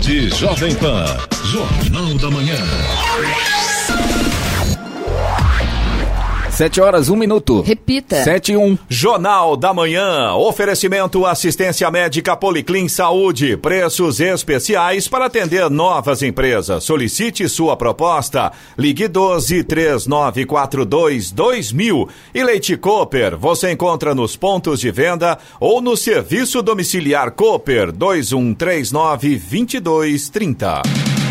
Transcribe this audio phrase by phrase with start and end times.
[0.00, 1.04] De Jovem Pan,
[1.52, 3.51] Jornal da Manhã.
[6.62, 7.60] Sete horas, um minuto.
[7.60, 8.22] Repita.
[8.22, 8.78] Sete e um.
[8.88, 10.32] Jornal da Manhã.
[10.34, 13.56] Oferecimento assistência médica Policlin Saúde.
[13.56, 16.84] Preços especiais para atender novas empresas.
[16.84, 18.52] Solicite sua proposta.
[18.78, 22.08] Ligue 12 3942 2000.
[22.32, 23.36] E Leite Cooper.
[23.36, 31.21] Você encontra nos pontos de venda ou no serviço domiciliar Cooper 2139 2230.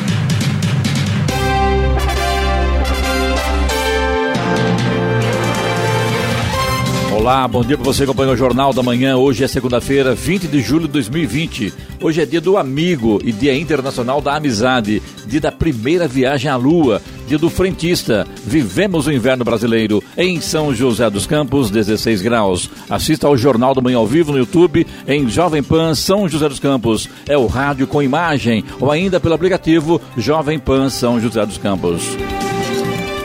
[7.31, 9.15] Olá, bom dia para você que acompanha o Jornal da Manhã.
[9.15, 11.73] Hoje é segunda-feira, 20 de julho de 2020.
[12.01, 16.57] Hoje é dia do amigo e dia internacional da amizade, dia da primeira viagem à
[16.57, 18.27] lua, dia do frentista.
[18.45, 22.69] Vivemos o inverno brasileiro em São José dos Campos, 16 graus.
[22.89, 26.59] Assista ao Jornal da Manhã ao vivo no YouTube em Jovem Pan São José dos
[26.59, 27.07] Campos.
[27.29, 32.17] É o rádio com imagem ou ainda pelo aplicativo Jovem Pan São José dos Campos.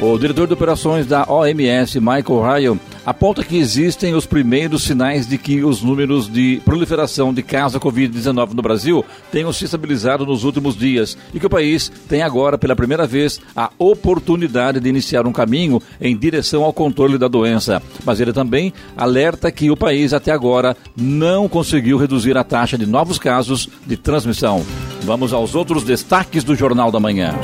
[0.01, 5.39] O diretor de operações da OMS, Michael Ryan, aponta que existem os primeiros sinais de
[5.39, 10.45] que os números de proliferação de casos da Covid-19 no Brasil tenham se estabilizado nos
[10.45, 15.27] últimos dias e que o país tem agora, pela primeira vez, a oportunidade de iniciar
[15.27, 17.83] um caminho em direção ao controle da doença.
[18.05, 22.85] Mas ele também alerta que o país até agora não conseguiu reduzir a taxa de
[22.85, 24.63] novos casos de transmissão.
[25.05, 27.35] Vamos aos outros destaques do Jornal da Manhã.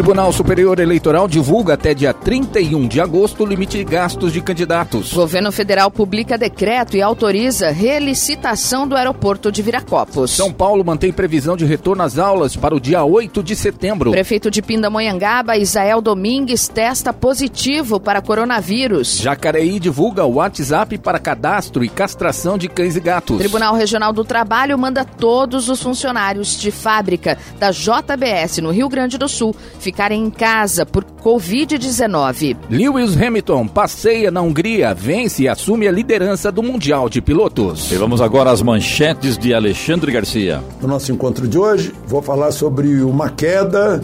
[0.00, 5.12] Tribunal Superior Eleitoral divulga até dia 31 de agosto o limite de gastos de candidatos.
[5.12, 10.30] Governo Federal publica decreto e autoriza relicitação do aeroporto de Viracopos.
[10.30, 14.12] São Paulo mantém previsão de retorno às aulas para o dia 8 de setembro.
[14.12, 19.18] Prefeito de Pindamonhangaba, Isael Domingues, testa positivo para coronavírus.
[19.18, 23.36] Jacareí divulga o WhatsApp para cadastro e castração de cães e gatos.
[23.36, 29.18] Tribunal Regional do Trabalho manda todos os funcionários de fábrica da JBS no Rio Grande
[29.18, 29.54] do Sul
[29.90, 32.56] ficarem em casa por Covid-19.
[32.70, 37.90] Lewis Hamilton passeia na Hungria, vence e assume a liderança do Mundial de Pilotos.
[37.90, 40.62] E vamos agora às manchetes de Alexandre Garcia.
[40.80, 44.00] No nosso encontro de hoje, vou falar sobre uma queda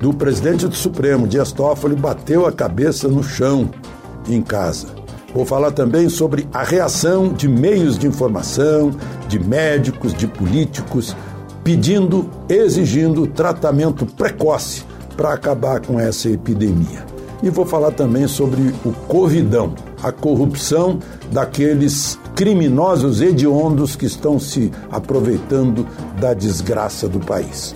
[0.00, 3.70] do presidente do Supremo, Dias Toffoli, bateu a cabeça no chão
[4.28, 4.88] em casa.
[5.32, 8.90] Vou falar também sobre a reação de meios de informação,
[9.28, 11.14] de médicos, de políticos,
[11.62, 14.84] pedindo, exigindo tratamento precoce
[15.18, 17.04] para acabar com essa epidemia.
[17.42, 21.00] E vou falar também sobre o Covidão, a corrupção
[21.32, 25.84] daqueles criminosos hediondos que estão se aproveitando
[26.20, 27.74] da desgraça do país.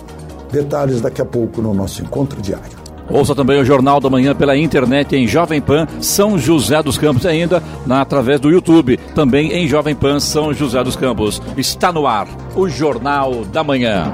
[0.51, 2.81] Detalhes daqui a pouco no nosso encontro diário.
[3.09, 7.25] Ouça também o Jornal da Manhã pela internet em Jovem Pan São José dos Campos,
[7.25, 11.41] ainda na, através do YouTube, também em Jovem Pan São José dos Campos.
[11.57, 14.13] Está no ar o Jornal da Manhã.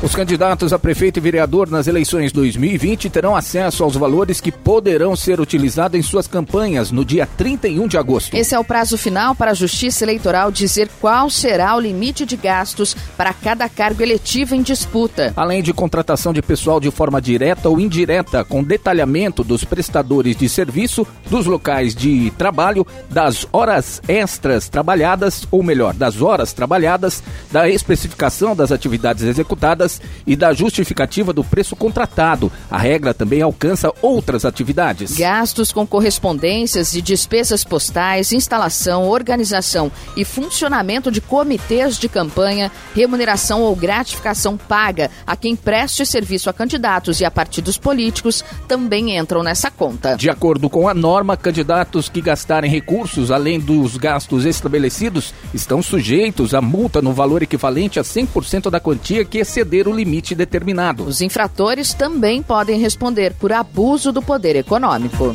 [0.00, 5.16] Os candidatos a prefeito e vereador nas eleições 2020 terão acesso aos valores que poderão
[5.16, 8.32] ser utilizados em suas campanhas no dia 31 de agosto.
[8.32, 12.36] Esse é o prazo final para a Justiça Eleitoral dizer qual será o limite de
[12.36, 15.32] gastos para cada cargo eletivo em disputa.
[15.34, 20.48] Além de contratação de pessoal de forma direta ou indireta, com detalhamento dos prestadores de
[20.48, 27.20] serviço, dos locais de trabalho, das horas extras trabalhadas, ou melhor, das horas trabalhadas,
[27.50, 29.87] da especificação das atividades executadas
[30.26, 32.50] e da justificativa do preço contratado.
[32.70, 35.16] A regra também alcança outras atividades.
[35.16, 43.62] Gastos com correspondências e despesas postais, instalação, organização e funcionamento de comitês de campanha, remuneração
[43.62, 49.42] ou gratificação paga a quem preste serviço a candidatos e a partidos políticos também entram
[49.42, 50.16] nessa conta.
[50.16, 56.54] De acordo com a norma, candidatos que gastarem recursos além dos gastos estabelecidos estão sujeitos
[56.54, 61.04] a multa no valor equivalente a 100% da quantia que exceder o limite determinado.
[61.04, 65.34] Os infratores também podem responder por abuso do poder econômico.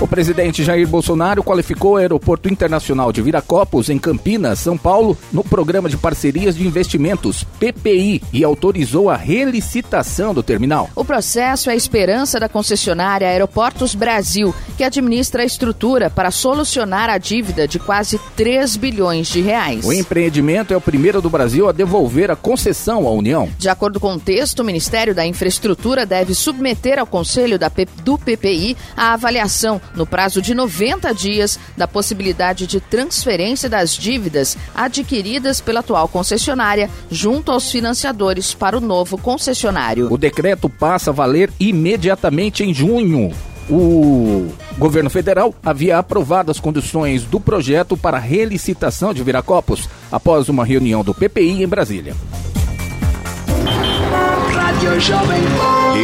[0.00, 5.42] O presidente Jair Bolsonaro qualificou o Aeroporto Internacional de Viracopos, em Campinas, São Paulo, no
[5.42, 10.88] Programa de Parcerias de Investimentos, PPI, e autorizou a relicitação do terminal.
[10.94, 17.10] O processo é a esperança da concessionária Aeroportos Brasil, que administra a estrutura para solucionar
[17.10, 19.84] a dívida de quase 3 bilhões de reais.
[19.84, 23.48] O empreendimento é o primeiro do Brasil a devolver a concessão à União.
[23.58, 27.68] De acordo com o texto, o Ministério da Infraestrutura deve submeter ao Conselho da
[28.04, 34.56] do PPI a avaliação no prazo de 90 dias, da possibilidade de transferência das dívidas
[34.74, 40.12] adquiridas pela atual concessionária junto aos financiadores para o novo concessionário.
[40.12, 43.32] O decreto passa a valer imediatamente em junho.
[43.70, 44.48] o
[44.78, 51.04] governo federal havia aprovado as condições do projeto para relicitação de Viracopos após uma reunião
[51.04, 52.14] do PPI em Brasília.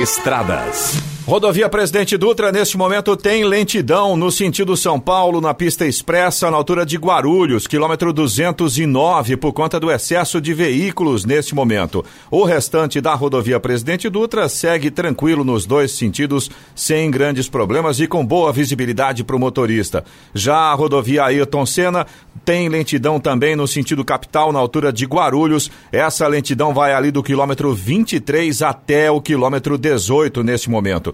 [0.02, 1.13] Estradas.
[1.26, 6.56] Rodovia Presidente Dutra, neste momento, tem lentidão no sentido São Paulo, na pista expressa, na
[6.58, 12.04] altura de Guarulhos, quilômetro 209, por conta do excesso de veículos neste momento.
[12.30, 18.06] O restante da rodovia Presidente Dutra segue tranquilo nos dois sentidos, sem grandes problemas e
[18.06, 20.04] com boa visibilidade para o motorista.
[20.34, 22.06] Já a rodovia Ayrton Senna
[22.44, 25.70] tem lentidão também no sentido capital, na altura de Guarulhos.
[25.90, 31.13] Essa lentidão vai ali do quilômetro 23 até o quilômetro 18 neste momento.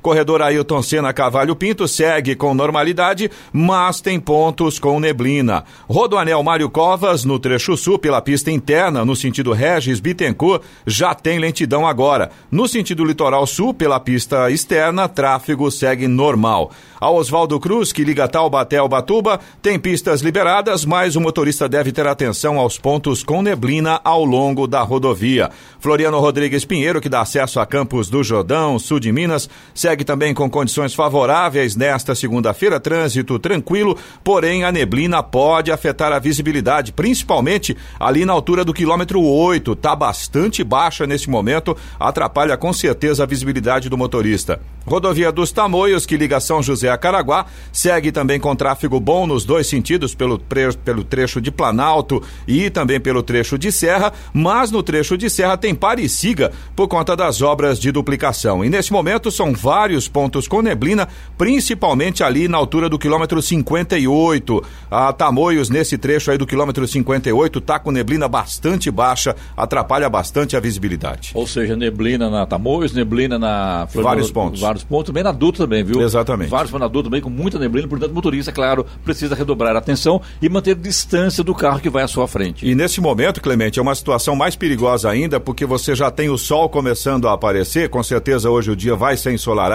[0.01, 5.63] Corredor Ailton Senna Cavalho Pinto segue com normalidade, mas tem pontos com neblina.
[5.87, 11.39] Rodoanel Mário Covas, no trecho sul, pela pista interna, no sentido Regis Bittencourt, já tem
[11.39, 12.31] lentidão agora.
[12.49, 16.71] No sentido litoral sul, pela pista externa, tráfego segue normal.
[16.99, 21.91] A Oswaldo Cruz, que liga Taubaté ao Batuba, tem pistas liberadas, mas o motorista deve
[21.91, 25.49] ter atenção aos pontos com neblina ao longo da rodovia.
[25.79, 30.33] Floriano Rodrigues Pinheiro, que dá acesso a Campos do Jordão, sul de Minas, segue também
[30.33, 37.75] com condições favoráveis nesta segunda-feira, trânsito tranquilo, porém a neblina pode afetar a visibilidade, principalmente
[37.99, 43.27] ali na altura do quilômetro 8, está bastante baixa neste momento, atrapalha com certeza a
[43.27, 44.59] visibilidade do motorista.
[44.85, 49.45] Rodovia dos Tamoios, que liga São José a Caraguá, segue também com tráfego bom nos
[49.45, 54.81] dois sentidos, pelo, pelo trecho de Planalto e também pelo trecho de Serra, mas no
[54.81, 58.65] trecho de Serra tem pare e siga por conta das obras de duplicação.
[58.65, 61.07] E nesse momento são vários pontos com neblina,
[61.37, 64.63] principalmente ali na altura do quilômetro 58.
[64.89, 70.55] A Tamoios, nesse trecho aí do quilômetro 58, tá com neblina bastante baixa, atrapalha bastante
[70.55, 71.31] a visibilidade.
[71.33, 75.83] Ou seja, neblina na Tamoios, neblina na Vários pontos vários pontos, também na Dutra também,
[75.83, 76.01] viu?
[76.01, 76.49] Exatamente.
[76.49, 80.21] Vários na Dutra também com muita neblina, portanto o motorista, claro, precisa redobrar a atenção
[80.41, 82.67] e manter distância do carro que vai à sua frente.
[82.67, 86.37] E nesse momento, Clemente, é uma situação mais perigosa ainda, porque você já tem o
[86.37, 89.70] sol começando a aparecer, com certeza hoje o dia vai ser ensolarado,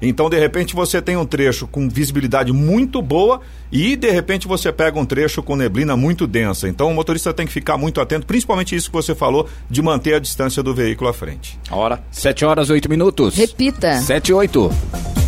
[0.00, 4.72] então de repente você tem um trecho com visibilidade muito boa e de repente você
[4.72, 6.68] pega um trecho com neblina muito densa.
[6.68, 10.14] Então o motorista tem que ficar muito atento, principalmente isso que você falou, de manter
[10.14, 11.58] a distância do veículo à frente.
[11.70, 12.02] A hora?
[12.10, 13.34] 7 horas, 8 minutos.
[13.34, 14.00] Repita.
[14.00, 15.23] 7 e 8.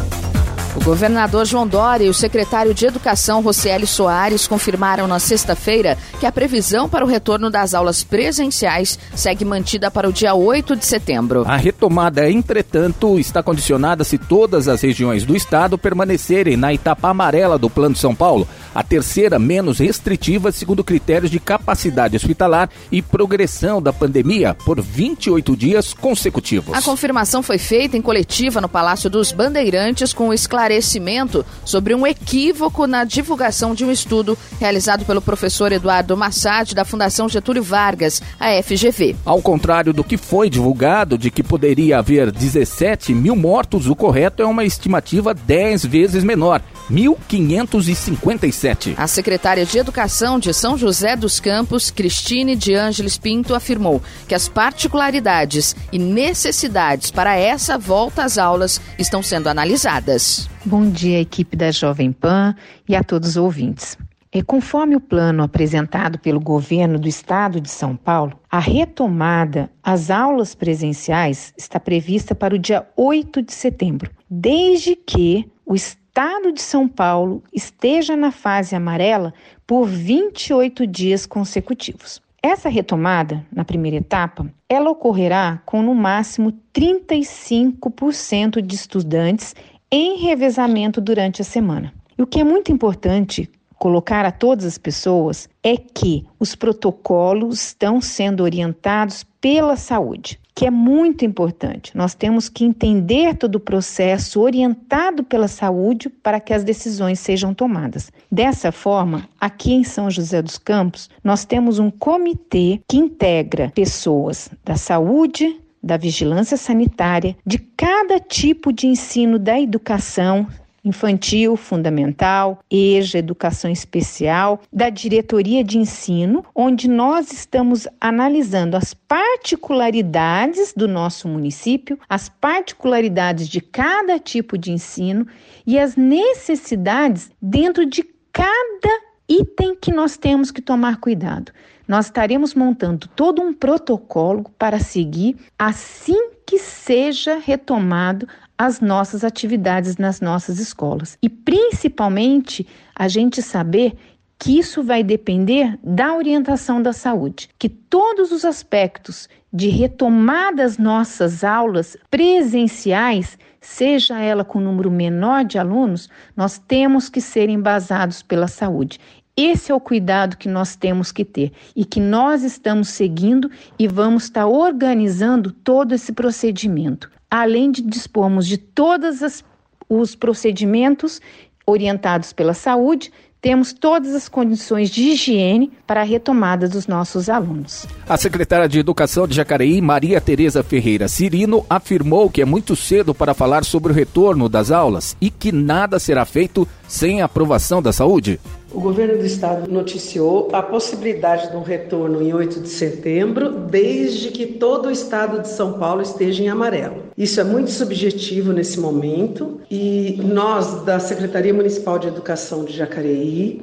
[0.76, 6.26] O governador João Dória e o secretário de Educação, Rocieli Soares, confirmaram na sexta-feira que
[6.26, 10.84] a previsão para o retorno das aulas presenciais segue mantida para o dia 8 de
[10.84, 11.44] setembro.
[11.46, 17.58] A retomada, entretanto, está condicionada se todas as regiões do estado permanecerem na etapa amarela
[17.58, 23.00] do Plano de São Paulo, a terceira menos restritiva segundo critérios de capacidade hospitalar e
[23.00, 26.76] progressão da pandemia por 28 dias consecutivos.
[26.76, 31.94] A confirmação foi feita em coletiva no Palácio dos Bandeirantes com o esclarecimento esclarecimento sobre
[31.94, 37.62] um equívoco na divulgação de um estudo realizado pelo professor Eduardo Massad, da Fundação Getúlio
[37.62, 39.16] Vargas, a FGV.
[39.24, 44.42] Ao contrário do que foi divulgado, de que poderia haver 17 mil mortos, o correto
[44.42, 46.62] é uma estimativa 10 vezes menor.
[46.88, 48.94] 1557.
[48.96, 54.34] A secretária de Educação de São José dos Campos, Cristine de Ângeles Pinto, afirmou que
[54.34, 60.48] as particularidades e necessidades para essa volta às aulas estão sendo analisadas.
[60.66, 62.52] Bom dia, equipe da Jovem Pan
[62.88, 63.96] e a todos os ouvintes.
[64.34, 70.10] E conforme o plano apresentado pelo governo do estado de São Paulo, a retomada às
[70.10, 76.60] aulas presenciais está prevista para o dia 8 de setembro, desde que o estado de
[76.60, 79.32] São Paulo esteja na fase amarela
[79.64, 82.20] por 28 dias consecutivos.
[82.42, 89.54] Essa retomada, na primeira etapa, ela ocorrerá com no máximo 35% de estudantes
[89.90, 91.92] em revezamento durante a semana.
[92.18, 97.66] E o que é muito importante colocar a todas as pessoas é que os protocolos
[97.66, 101.94] estão sendo orientados pela saúde, que é muito importante.
[101.94, 107.52] Nós temos que entender todo o processo orientado pela saúde para que as decisões sejam
[107.52, 108.10] tomadas.
[108.32, 114.48] Dessa forma, aqui em São José dos Campos, nós temos um comitê que integra pessoas
[114.64, 120.48] da saúde, da vigilância sanitária, de cada tipo de ensino da educação,
[120.84, 130.72] infantil, fundamental, EJA, educação especial, da diretoria de ensino, onde nós estamos analisando as particularidades
[130.76, 135.26] do nosso município, as particularidades de cada tipo de ensino
[135.66, 141.52] e as necessidades dentro de cada item que nós temos que tomar cuidado.
[141.86, 149.96] Nós estaremos montando todo um protocolo para seguir assim que seja retomado as nossas atividades
[149.96, 151.18] nas nossas escolas.
[151.22, 153.96] E principalmente a gente saber
[154.38, 160.76] que isso vai depender da orientação da saúde, que todos os aspectos de retomada das
[160.76, 168.22] nossas aulas presenciais, seja ela com número menor de alunos, nós temos que ser embasados
[168.22, 169.00] pela saúde.
[169.36, 173.86] Esse é o cuidado que nós temos que ter e que nós estamos seguindo e
[173.86, 179.44] vamos estar organizando todo esse procedimento, além de dispormos de todos
[179.90, 181.20] os procedimentos
[181.66, 183.12] orientados pela saúde,
[183.42, 187.86] temos todas as condições de higiene para a retomada dos nossos alunos.
[188.08, 193.14] A secretária de Educação de Jacareí, Maria Tereza Ferreira Cirino, afirmou que é muito cedo
[193.14, 197.82] para falar sobre o retorno das aulas e que nada será feito sem a aprovação
[197.82, 198.40] da saúde.
[198.72, 204.30] O governo do estado noticiou a possibilidade de um retorno em 8 de setembro, desde
[204.30, 207.04] que todo o estado de São Paulo esteja em amarelo.
[207.16, 213.62] Isso é muito subjetivo nesse momento e nós, da Secretaria Municipal de Educação de Jacareí,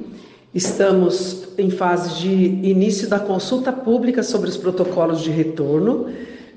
[0.54, 6.06] estamos em fase de início da consulta pública sobre os protocolos de retorno.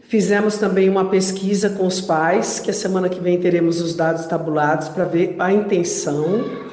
[0.04, 4.26] Fizemos também uma pesquisa com os pais, que a semana que vem teremos os dados
[4.26, 6.66] tabulados para ver a intenção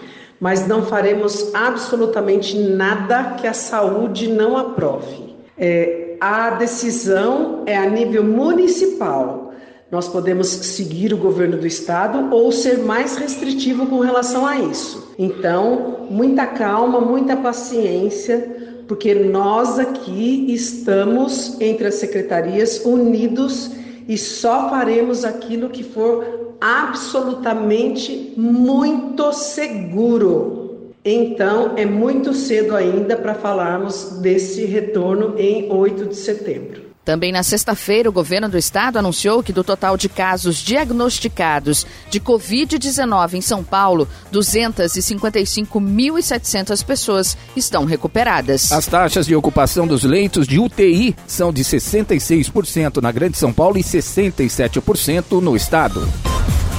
[0.45, 5.35] mas não faremos absolutamente nada que a saúde não aprove.
[5.57, 9.55] É, a decisão é a nível municipal.
[9.91, 15.15] Nós podemos seguir o governo do estado ou ser mais restritivo com relação a isso.
[15.19, 23.71] Então, muita calma, muita paciência, porque nós aqui estamos entre as secretarias unidos
[24.07, 30.93] e só faremos aquilo que for absolutamente muito seguro.
[31.05, 36.84] Então, é muito cedo ainda para falarmos desse retorno em 8 de setembro.
[37.05, 42.19] Também na sexta-feira, o governo do estado anunciou que do total de casos diagnosticados de
[42.19, 48.73] Covid-19 em São Paulo, 255.700 pessoas estão recuperadas.
[48.73, 53.77] As taxas de ocupação dos leitos de UTI são de 66% na Grande São Paulo
[53.77, 56.09] e 67% no estado.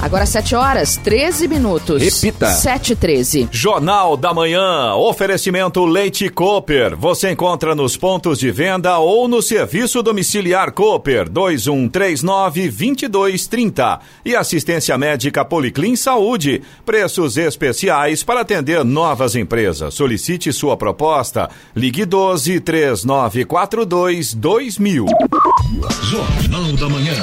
[0.01, 2.01] Agora 7 horas, 13 minutos.
[2.01, 2.47] Repita.
[2.47, 3.49] 7 e 13.
[3.51, 4.93] Jornal da Manhã.
[4.93, 6.95] Oferecimento Leite Cooper.
[6.95, 13.99] Você encontra nos pontos de venda ou no serviço domiciliar Cooper 2139 2230.
[14.23, 16.61] E assistência médica Policlin Saúde.
[16.85, 19.93] Preços especiais para atender novas empresas.
[19.95, 21.49] Solicite sua proposta.
[21.75, 25.05] Ligue 12 3942 2000.
[26.03, 27.13] Jornal da Manhã.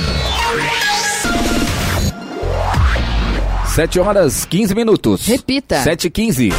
[3.74, 5.26] 7 horas 15 minutos.
[5.26, 5.80] Repita.
[5.80, 6.50] 7 e 15.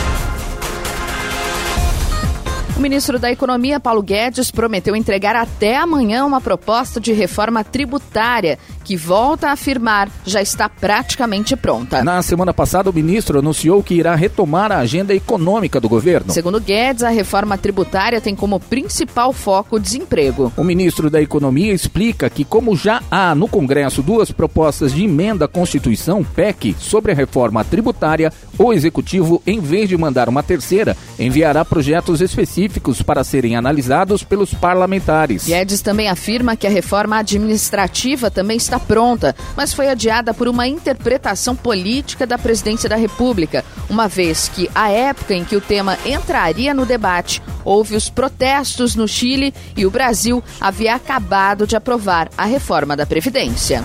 [2.75, 8.57] O ministro da Economia, Paulo Guedes, prometeu entregar até amanhã uma proposta de reforma tributária
[8.83, 12.03] que volta a afirmar já está praticamente pronta.
[12.03, 16.31] Na semana passada, o ministro anunciou que irá retomar a agenda econômica do governo.
[16.33, 20.51] Segundo Guedes, a reforma tributária tem como principal foco o desemprego.
[20.57, 25.45] O ministro da Economia explica que, como já há no Congresso duas propostas de emenda
[25.45, 30.95] à Constituição, PEC, sobre a reforma tributária, o Executivo, em vez de mandar uma terceira,
[31.17, 35.45] enviará projetos específicos para serem analisados pelos parlamentares.
[35.45, 40.47] Guedes também afirma que a reforma administrativa também está está pronta, mas foi adiada por
[40.47, 45.61] uma interpretação política da presidência da República, uma vez que, a época em que o
[45.61, 51.75] tema entraria no debate, houve os protestos no Chile e o Brasil havia acabado de
[51.75, 53.83] aprovar a reforma da Previdência.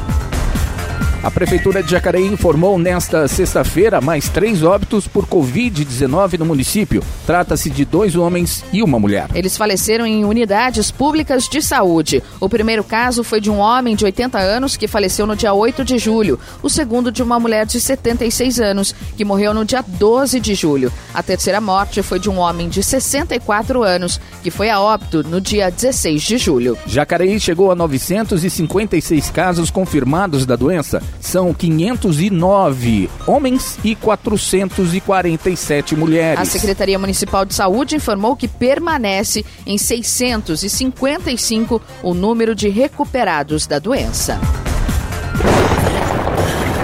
[1.20, 7.02] A Prefeitura de Jacareí informou nesta sexta-feira mais três óbitos por Covid-19 no município.
[7.26, 9.28] Trata-se de dois homens e uma mulher.
[9.34, 12.22] Eles faleceram em unidades públicas de saúde.
[12.38, 15.84] O primeiro caso foi de um homem de 80 anos que faleceu no dia 8
[15.84, 16.38] de julho.
[16.62, 20.92] O segundo de uma mulher de 76 anos que morreu no dia 12 de julho.
[21.12, 25.40] A terceira morte foi de um homem de 64 anos que foi a óbito no
[25.40, 26.78] dia 16 de julho.
[26.86, 36.40] Jacareí chegou a 956 casos confirmados da doença são 509 homens e 447 mulheres.
[36.40, 43.78] A Secretaria Municipal de Saúde informou que permanece em 655 o número de recuperados da
[43.78, 44.40] doença.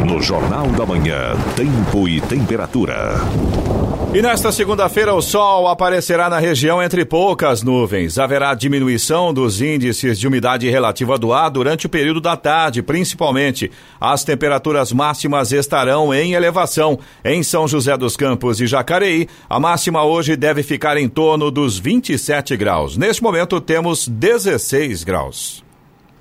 [0.06, 3.14] No Jornal da Manhã, Tempo e Temperatura.
[4.14, 8.16] E nesta segunda-feira o sol aparecerá na região entre poucas nuvens.
[8.16, 13.72] Haverá diminuição dos índices de umidade relativa do ar durante o período da tarde, principalmente.
[14.00, 16.96] As temperaturas máximas estarão em elevação.
[17.24, 21.76] Em São José dos Campos e Jacareí, a máxima hoje deve ficar em torno dos
[21.76, 22.96] 27 graus.
[22.96, 25.64] Neste momento temos 16 graus.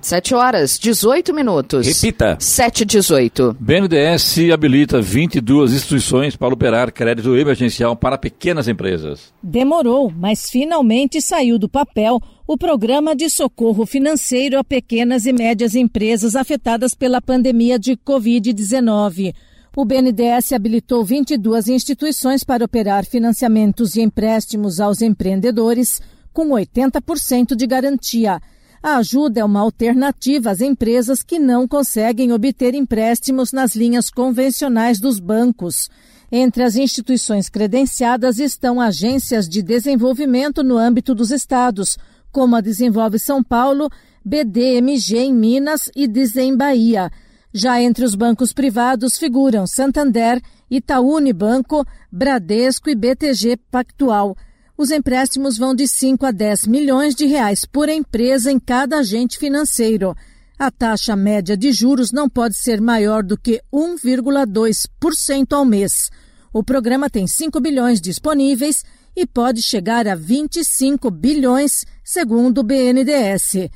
[0.04, 1.86] 7 horas, 18 minutos.
[1.86, 2.36] Repita.
[2.38, 3.56] 7 18.
[3.58, 9.32] BNDES habilita 22 instituições para operar crédito emergencial para pequenas empresas.
[9.42, 15.74] Demorou, mas finalmente saiu do papel o programa de socorro financeiro a pequenas e médias
[15.74, 19.34] empresas afetadas pela pandemia de Covid-19.
[19.74, 27.66] O BNDES habilitou 22 instituições para operar financiamentos e empréstimos aos empreendedores com 80% de
[27.66, 28.38] garantia.
[28.86, 35.00] A ajuda é uma alternativa às empresas que não conseguem obter empréstimos nas linhas convencionais
[35.00, 35.88] dos bancos.
[36.30, 41.96] Entre as instituições credenciadas estão agências de desenvolvimento no âmbito dos estados,
[42.30, 43.88] como a Desenvolve São Paulo,
[44.22, 47.10] BDMG em Minas e Dizem Bahia.
[47.54, 54.36] Já entre os bancos privados figuram Santander, Itaú Unibanco, Bradesco e BTG Pactual.
[54.76, 59.38] Os empréstimos vão de 5 a 10 milhões de reais por empresa em cada agente
[59.38, 60.16] financeiro.
[60.58, 66.10] A taxa média de juros não pode ser maior do que 1,2% ao mês.
[66.52, 68.84] O programa tem 5 bilhões disponíveis
[69.16, 73.70] e pode chegar a 25 bilhões, segundo o BNDES.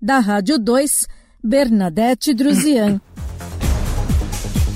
[0.00, 1.08] Da Rádio 2,
[1.42, 3.00] Bernadette Druzian.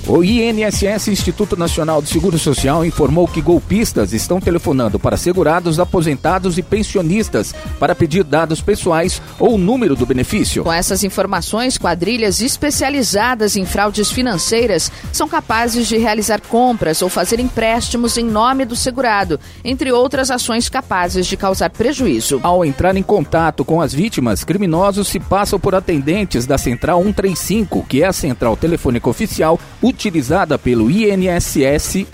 [0.07, 6.57] O INSS, Instituto Nacional do Seguro Social, informou que golpistas estão telefonando para segurados, aposentados
[6.57, 10.63] e pensionistas para pedir dados pessoais ou número do benefício.
[10.63, 17.39] Com essas informações, quadrilhas especializadas em fraudes financeiras são capazes de realizar compras ou fazer
[17.39, 22.39] empréstimos em nome do segurado, entre outras ações capazes de causar prejuízo.
[22.41, 27.85] Ao entrar em contato com as vítimas, criminosos se passam por atendentes da Central 135,
[27.87, 29.59] que é a central telefônica oficial
[29.91, 32.07] utilizada pelo INSS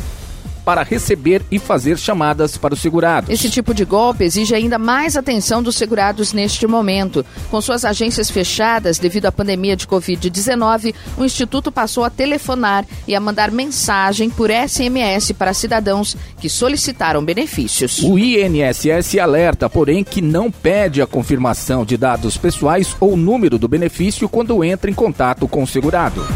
[0.68, 3.30] para receber e fazer chamadas para os segurados.
[3.30, 7.26] Esse tipo de golpe exige ainda mais atenção dos segurados neste momento.
[7.50, 13.16] Com suas agências fechadas devido à pandemia de Covid-19, o Instituto passou a telefonar e
[13.16, 18.00] a mandar mensagem por SMS para cidadãos que solicitaram benefícios.
[18.04, 23.70] O INSS alerta, porém, que não pede a confirmação de dados pessoais ou número do
[23.70, 26.28] benefício quando entra em contato com o segurado.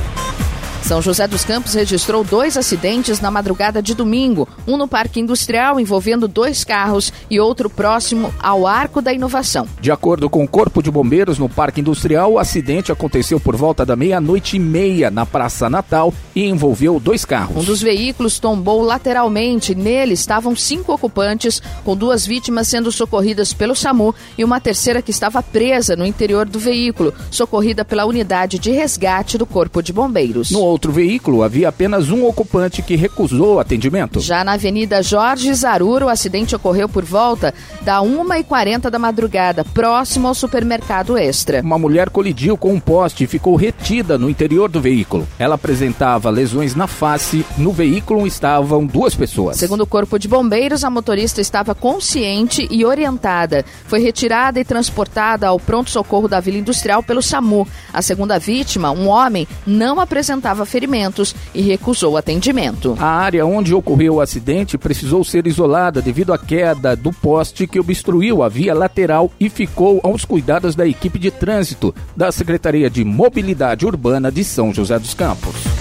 [0.84, 5.80] São José dos Campos registrou dois acidentes na madrugada de domingo, um no Parque Industrial
[5.80, 9.68] envolvendo dois carros e outro próximo ao Arco da Inovação.
[9.80, 13.86] De acordo com o Corpo de Bombeiros no Parque Industrial, o acidente aconteceu por volta
[13.86, 17.58] da meia-noite e meia na Praça Natal e envolveu dois carros.
[17.58, 19.74] Um dos veículos tombou lateralmente.
[19.74, 25.12] Nele estavam cinco ocupantes, com duas vítimas sendo socorridas pelo SAMU e uma terceira que
[25.12, 30.52] estava presa no interior do veículo, socorrida pela unidade de resgate do Corpo de Bombeiros.
[30.52, 34.20] No outro veículo, havia apenas um ocupante que recusou o atendimento.
[34.20, 40.28] Já na Avenida Jorge Zaruro, o acidente ocorreu por volta da 1h40 da madrugada, próximo
[40.28, 41.62] ao supermercado Extra.
[41.62, 45.28] Uma mulher colidiu com um poste e ficou retida no interior do veículo.
[45.38, 47.46] Ela apresentava lesões na face.
[47.58, 49.58] No veículo estavam duas pessoas.
[49.58, 53.66] Segundo o Corpo de Bombeiros, a motorista estava consciente e orientada.
[53.88, 57.68] Foi retirada e transportada ao pronto-socorro da Vila Industrial pelo SAMU.
[57.94, 62.96] A segunda vítima, um homem, não apresentava ferimentos e recusou atendimento.
[63.00, 67.80] A área onde ocorreu o acidente precisou ser isolada devido à queda do poste que
[67.80, 73.04] obstruiu a via lateral e ficou aos cuidados da equipe de trânsito da Secretaria de
[73.04, 75.81] Mobilidade Urbana de São José dos Campos.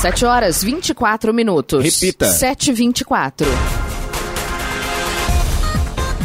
[0.00, 1.84] 7 horas 24 minutos.
[1.84, 2.24] Repita.
[2.24, 3.46] 7 24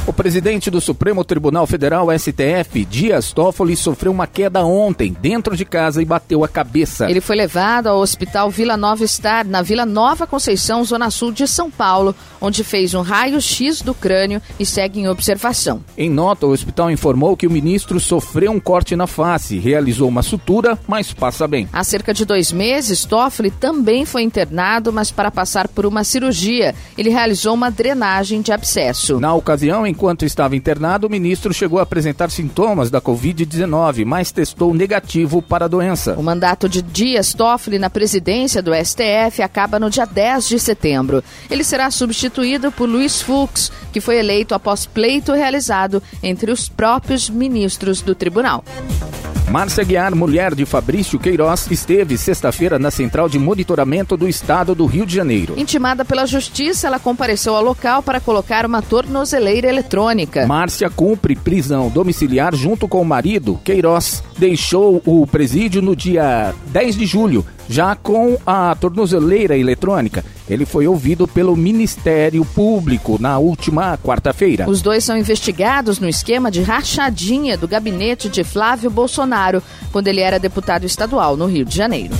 [0.07, 5.65] O presidente do Supremo Tribunal Federal, STF, Dias Toffoli, sofreu uma queda ontem dentro de
[5.65, 7.09] casa e bateu a cabeça.
[7.09, 11.47] Ele foi levado ao Hospital Vila Nova Star, na Vila Nova Conceição, Zona Sul de
[11.47, 15.83] São Paulo, onde fez um raio-x do crânio e segue em observação.
[15.97, 20.21] Em nota, o hospital informou que o ministro sofreu um corte na face, realizou uma
[20.21, 21.67] sutura, mas passa bem.
[21.73, 26.75] Há cerca de dois meses, Toffoli também foi internado, mas para passar por uma cirurgia.
[26.95, 29.19] Ele realizou uma drenagem de abscesso.
[29.19, 34.29] Na ocasião em enquanto estava internado, o ministro chegou a apresentar sintomas da Covid-19, mas
[34.29, 36.15] testou negativo para a doença.
[36.17, 41.23] O mandato de Dias Toffoli na presidência do STF acaba no dia 10 de setembro.
[41.49, 47.29] Ele será substituído por Luiz Fux, que foi eleito após pleito realizado entre os próprios
[47.29, 48.65] ministros do tribunal.
[49.49, 54.85] Márcia Guiar, mulher de Fabrício Queiroz, esteve sexta-feira na Central de Monitoramento do Estado do
[54.87, 55.53] Rio de Janeiro.
[55.55, 59.84] Intimada pela Justiça, ela compareceu ao local para colocar uma tornozeleira eletrônica.
[60.45, 63.59] Márcia cumpre prisão domiciliar junto com o marido.
[63.63, 70.65] Queiroz deixou o presídio no dia 10 de julho já com a tornozeleira eletrônica, ele
[70.65, 74.69] foi ouvido pelo Ministério Público na última quarta-feira.
[74.69, 80.21] Os dois são investigados no esquema de rachadinha do gabinete de Flávio Bolsonaro, quando ele
[80.21, 82.13] era deputado estadual no Rio de Janeiro.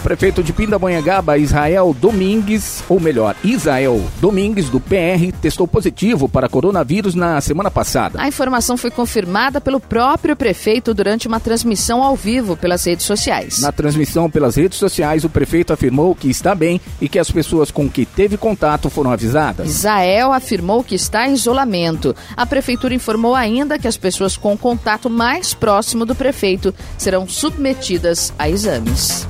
[0.00, 6.48] O prefeito de Pindamonhangaba, Israel Domingues, ou melhor, Israel Domingues, do PR, testou positivo para
[6.48, 8.18] coronavírus na semana passada.
[8.18, 13.60] A informação foi confirmada pelo próprio prefeito durante uma transmissão ao vivo pelas redes sociais.
[13.60, 17.70] Na transmissão pelas redes sociais, o prefeito afirmou que está bem e que as pessoas
[17.70, 19.68] com que teve contato foram avisadas.
[19.68, 22.16] Israel afirmou que está em isolamento.
[22.34, 28.32] A prefeitura informou ainda que as pessoas com contato mais próximo do prefeito serão submetidas
[28.38, 29.28] a exames.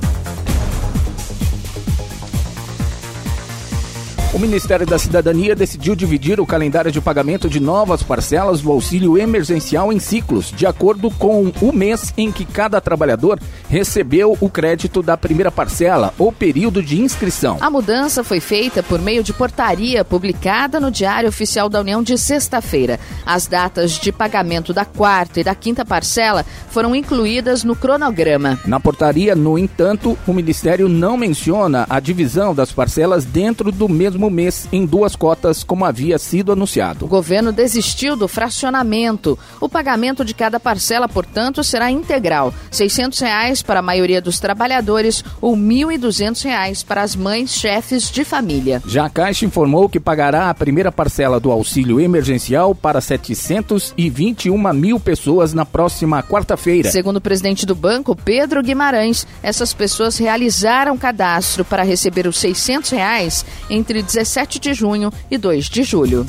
[4.32, 9.18] O Ministério da Cidadania decidiu dividir o calendário de pagamento de novas parcelas do auxílio
[9.18, 15.02] emergencial em ciclos, de acordo com o mês em que cada trabalhador recebeu o crédito
[15.02, 17.56] da primeira parcela ou período de inscrição.
[17.60, 22.16] A mudança foi feita por meio de portaria publicada no Diário Oficial da União de
[22.16, 23.00] sexta-feira.
[23.26, 28.60] As datas de pagamento da quarta e da quinta parcela foram incluídas no cronograma.
[28.64, 34.19] Na portaria, no entanto, o Ministério não menciona a divisão das parcelas dentro do mesmo
[34.20, 37.06] mesmo mês em duas cotas, como havia sido anunciado.
[37.06, 39.38] O governo desistiu do fracionamento.
[39.60, 45.24] O pagamento de cada parcela, portanto, será integral: 600 reais para a maioria dos trabalhadores
[45.40, 48.82] ou 1.200 reais para as mães chefes de família.
[48.86, 55.00] Já a Caixa informou que pagará a primeira parcela do auxílio emergencial para 721 mil
[55.00, 56.90] pessoas na próxima quarta-feira.
[56.90, 62.90] Segundo o presidente do banco, Pedro Guimarães, essas pessoas realizaram cadastro para receber os 600
[62.90, 66.26] reais entre 17 de junho e 2 de julho.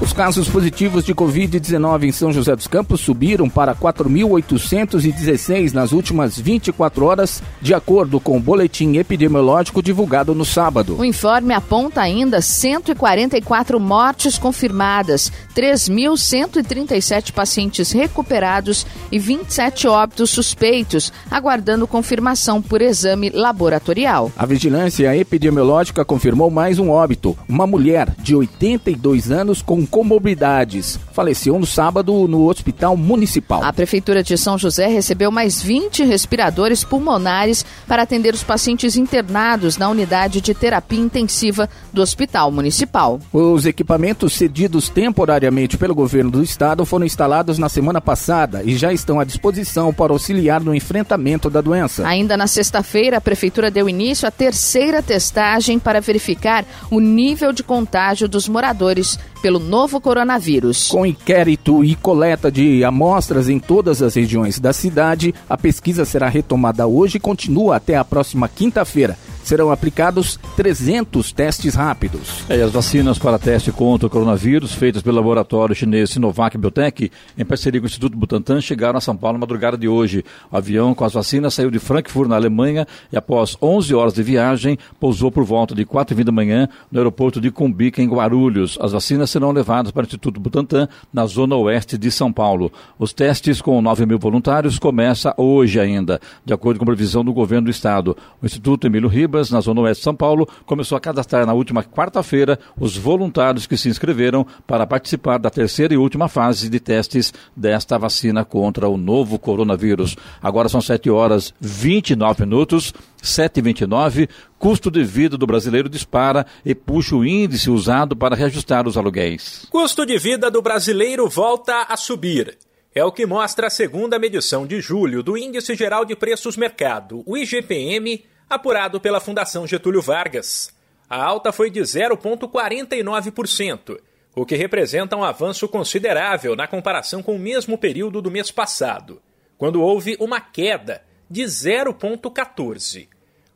[0.00, 6.38] Os casos positivos de Covid-19 em São José dos Campos subiram para 4.816 nas últimas
[6.38, 10.96] 24 horas, de acordo com o boletim epidemiológico divulgado no sábado.
[10.98, 21.86] O informe aponta ainda 144 mortes confirmadas, 3.137 pacientes recuperados e 27 óbitos suspeitos, aguardando
[21.86, 24.32] confirmação por exame laboratorial.
[24.34, 30.98] A vigilância epidemiológica confirmou mais um óbito, uma mulher de 82 anos com comorbidades.
[31.12, 33.62] Faleceu no sábado no Hospital Municipal.
[33.64, 39.76] A Prefeitura de São José recebeu mais 20 respiradores pulmonares para atender os pacientes internados
[39.76, 43.18] na unidade de terapia intensiva do Hospital Municipal.
[43.32, 48.92] Os equipamentos cedidos temporariamente pelo governo do estado foram instalados na semana passada e já
[48.92, 52.06] estão à disposição para auxiliar no enfrentamento da doença.
[52.06, 57.62] Ainda na sexta-feira, a Prefeitura deu início à terceira testagem para verificar o nível de
[57.62, 60.88] contágio dos moradores pelo novo coronavírus.
[60.88, 66.28] Com inquérito e coleta de amostras em todas as regiões da cidade, a pesquisa será
[66.28, 72.44] retomada hoje e continua até a próxima quinta-feira serão aplicados 300 testes rápidos.
[72.48, 77.44] É, as vacinas para teste contra o coronavírus, feitas pelo laboratório chinês Sinovac Biotech, em
[77.44, 80.24] parceria com o Instituto Butantan, chegaram a São Paulo na madrugada de hoje.
[80.50, 84.22] O avião com as vacinas saiu de Frankfurt, na Alemanha, e após 11 horas de
[84.22, 88.78] viagem, pousou por volta de 4 h da manhã no aeroporto de Cumbica, em Guarulhos.
[88.80, 92.72] As vacinas serão levadas para o Instituto Butantan, na zona oeste de São Paulo.
[92.98, 97.32] Os testes com 9 mil voluntários começam hoje ainda, de acordo com a previsão do
[97.32, 98.16] governo do estado.
[98.42, 101.52] O Instituto Emílio Ribas Ribas, na Zona Oeste de São Paulo, começou a cadastrar na
[101.52, 106.80] última quarta-feira os voluntários que se inscreveram para participar da terceira e última fase de
[106.80, 110.16] testes desta vacina contra o novo coronavírus.
[110.42, 114.28] Agora são 7 horas 29 minutos, 7,29.
[114.58, 119.64] Custo de vida do brasileiro dispara e puxa o índice usado para reajustar os aluguéis.
[119.70, 122.58] Custo de vida do brasileiro volta a subir.
[122.92, 127.22] É o que mostra a segunda medição de julho do Índice Geral de Preços Mercado,
[127.24, 130.74] o IGPM, apurado pela Fundação Getúlio Vargas.
[131.08, 134.00] A alta foi de 0,49%,
[134.34, 139.22] o que representa um avanço considerável na comparação com o mesmo período do mês passado,
[139.56, 143.06] quando houve uma queda de 0,14%.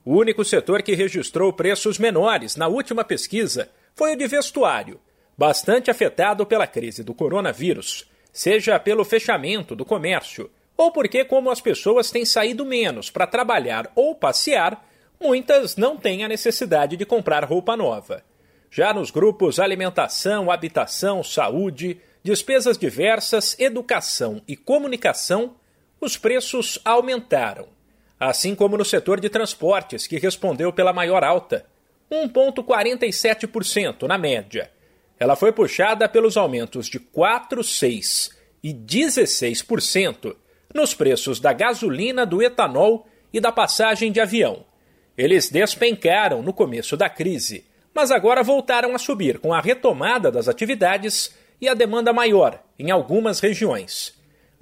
[0.04, 5.00] O único setor que registrou preços menores na última pesquisa foi o de vestuário,
[5.36, 11.60] bastante afetado pela crise do coronavírus, seja pelo fechamento do comércio ou porque, como as
[11.60, 14.84] pessoas têm saído menos para trabalhar ou passear,
[15.20, 18.22] muitas não têm a necessidade de comprar roupa nova.
[18.70, 25.54] Já nos grupos alimentação, habitação, saúde, despesas diversas, educação e comunicação,
[26.00, 27.68] os preços aumentaram.
[28.18, 31.66] Assim como no setor de transportes, que respondeu pela maior alta,
[32.10, 34.70] 1,47% na média.
[35.18, 38.30] Ela foi puxada pelos aumentos de 4, 6
[38.62, 40.34] e 16%
[40.74, 44.64] nos preços da gasolina, do etanol e da passagem de avião.
[45.16, 50.48] Eles despencaram no começo da crise, mas agora voltaram a subir com a retomada das
[50.48, 54.12] atividades e a demanda maior em algumas regiões.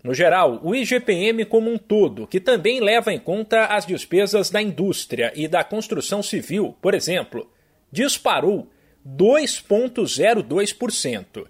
[0.04, 4.60] No geral, o IGPM como um todo, que também leva em conta as despesas da
[4.60, 7.48] indústria e da construção civil, por exemplo,
[7.90, 8.68] disparou
[9.06, 11.46] 2,02%,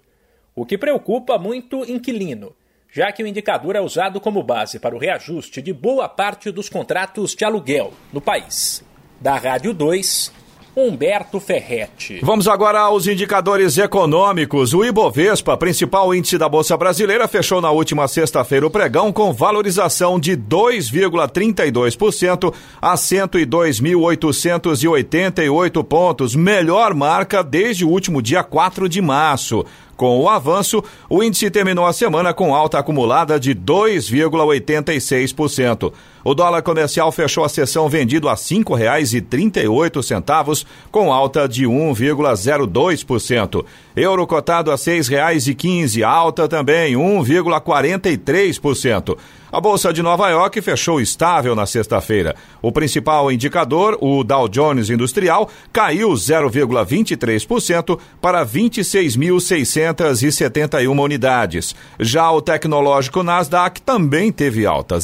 [0.55, 2.55] o que preocupa muito inquilino,
[2.93, 6.69] já que o indicador é usado como base para o reajuste de boa parte dos
[6.69, 8.83] contratos de aluguel no país.
[9.19, 10.31] Da Rádio 2,
[10.75, 12.19] Humberto Ferretti.
[12.21, 14.73] Vamos agora aos indicadores econômicos.
[14.73, 20.19] O Ibovespa, principal índice da Bolsa Brasileira, fechou na última sexta-feira o pregão com valorização
[20.19, 29.65] de 2,32% a 102.888 pontos, melhor marca desde o último dia 4 de março.
[29.95, 35.93] Com o avanço, o índice terminou a semana com alta acumulada de 2,86%.
[36.23, 43.65] O dólar comercial fechou a sessão vendido a R$ 5,38, com alta de 1,02%.
[43.95, 49.17] Euro cotado a R$ 6,15, alta também 1,43%.
[49.53, 52.35] A Bolsa de Nova York fechou estável na sexta-feira.
[52.59, 61.75] O principal indicador, o Dow Jones Industrial, caiu 0,23% para 26.671 unidades.
[61.99, 64.97] Já o tecnológico Nasdaq também teve alta,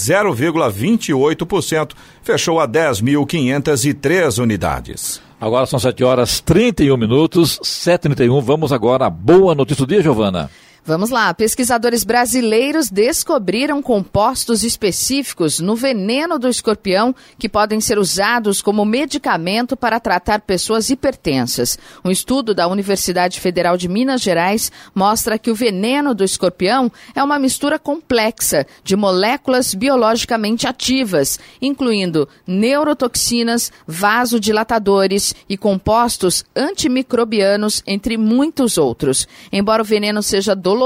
[1.14, 1.92] 0,28%,
[2.22, 5.22] fechou a 10.503 unidades.
[5.40, 8.42] Agora são 7 horas 31 minutos, 7h31.
[8.42, 10.50] Vamos agora à boa notícia do dia, Giovana.
[10.90, 11.32] Vamos lá.
[11.36, 19.78] Pesquisadores brasileiros descobriram compostos específicos no veneno do escorpião que podem ser usados como medicamento
[19.78, 21.78] para tratar pessoas hipertensas.
[22.04, 27.22] Um estudo da Universidade Federal de Minas Gerais mostra que o veneno do escorpião é
[27.22, 38.80] uma mistura complexa de moléculas biologicamente ativas, incluindo neurotoxinas, vasodilatadores e compostos antimicrobianos, entre muitos
[38.80, 39.28] outros.
[39.52, 40.79] Embora o veneno seja doloroso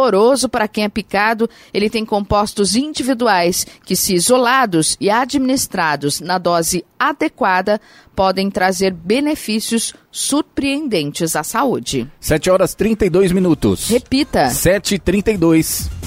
[0.49, 6.83] para quem é picado, ele tem compostos individuais que, se isolados e administrados na dose
[6.99, 7.79] adequada,
[8.15, 12.09] podem trazer benefícios surpreendentes à saúde.
[12.19, 13.89] 7 horas 32 minutos.
[13.89, 14.47] Repita.
[14.47, 16.02] 7h32.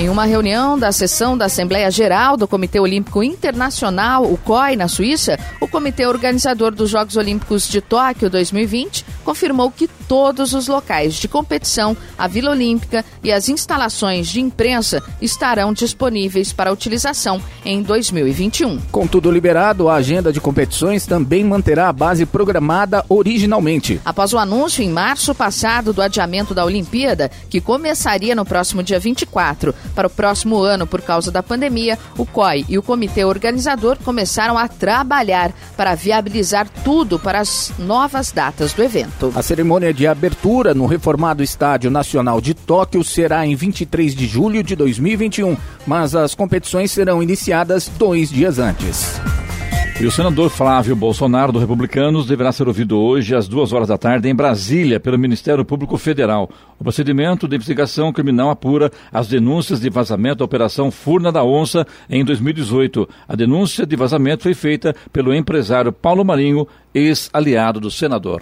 [0.00, 4.88] Em uma reunião da sessão da Assembleia Geral do Comitê Olímpico Internacional, o COI, na
[4.88, 11.14] Suíça, o comitê organizador dos Jogos Olímpicos de Tóquio 2020 confirmou que todos os locais
[11.14, 17.82] de competição, a Vila Olímpica e as instalações de imprensa estarão disponíveis para utilização em
[17.82, 18.80] 2021.
[18.90, 24.00] Com tudo liberado, a agenda de competições também manterá a base programada originalmente.
[24.04, 28.98] Após o anúncio em março passado do adiamento da Olimpíada, que começaria no próximo dia
[28.98, 33.96] 24 para o próximo ano por causa da pandemia, o COI e o comitê organizador
[34.04, 39.32] começaram a trabalhar para viabilizar tudo para as novas datas do evento.
[39.34, 44.62] A cerimônia de abertura no reformado Estádio Nacional de Tóquio será em 23 de julho
[44.62, 49.20] de 2021, mas as competições serão iniciadas dois dias antes.
[50.00, 53.98] E o senador Flávio Bolsonaro, do Republicanos, deverá ser ouvido hoje às duas horas da
[53.98, 56.48] tarde em Brasília pelo Ministério Público Federal.
[56.78, 61.86] O procedimento de investigação criminal apura as denúncias de vazamento da Operação Furna da Onça
[62.08, 63.06] em 2018.
[63.28, 68.40] A denúncia de vazamento foi feita pelo empresário Paulo Marinho, ex-aliado do senador.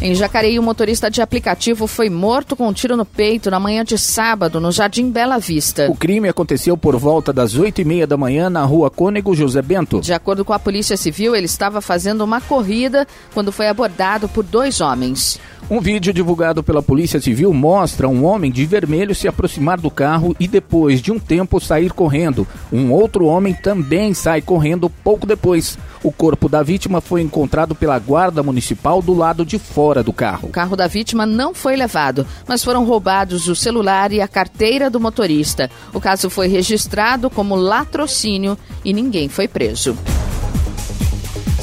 [0.00, 3.84] Em Jacareí, o motorista de aplicativo foi morto com um tiro no peito na manhã
[3.84, 5.90] de sábado, no Jardim Bela Vista.
[5.90, 9.62] O crime aconteceu por volta das oito e meia da manhã na rua Cônego José
[9.62, 10.00] Bento.
[10.00, 14.44] De acordo com a Polícia Civil, ele estava fazendo uma corrida quando foi abordado por
[14.44, 15.40] dois homens.
[15.70, 20.36] Um vídeo divulgado pela Polícia Civil mostra um homem de vermelho se aproximar do carro
[20.38, 22.46] e depois de um tempo sair correndo.
[22.70, 25.78] Um outro homem também sai correndo pouco depois.
[26.02, 30.48] O corpo da vítima foi encontrado pela guarda municipal do lado de fora do carro.
[30.48, 34.90] O carro da vítima não foi levado, mas foram roubados o celular e a carteira
[34.90, 35.70] do motorista.
[35.92, 39.96] O caso foi registrado como latrocínio e ninguém foi preso.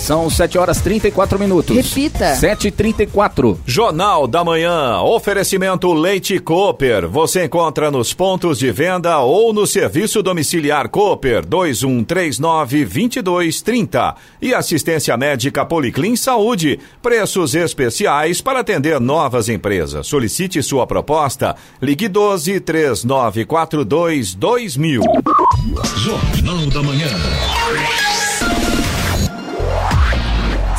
[0.02, 1.76] São 7 horas 34 minutos.
[1.76, 2.34] Repita.
[2.34, 3.60] 7h34.
[3.68, 5.00] Jornal da Manhã.
[5.00, 7.08] Oferecimento Leite Cooper.
[7.08, 14.16] Você encontra nos pontos de venda ou no serviço domiciliar Cooper 2139-2230.
[14.42, 16.80] E assistência médica Policlin Saúde.
[17.00, 20.08] Preços especiais para atender novas empresas.
[20.08, 21.56] Solicite sua proposta.
[21.80, 25.04] Ligue 12 3942 2000.
[25.96, 27.08] Jornal da Manhã.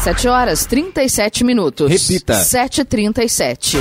[0.02, 1.88] 7 horas 37 minutos.
[1.88, 2.34] Repita.
[2.34, 3.78] 7h37.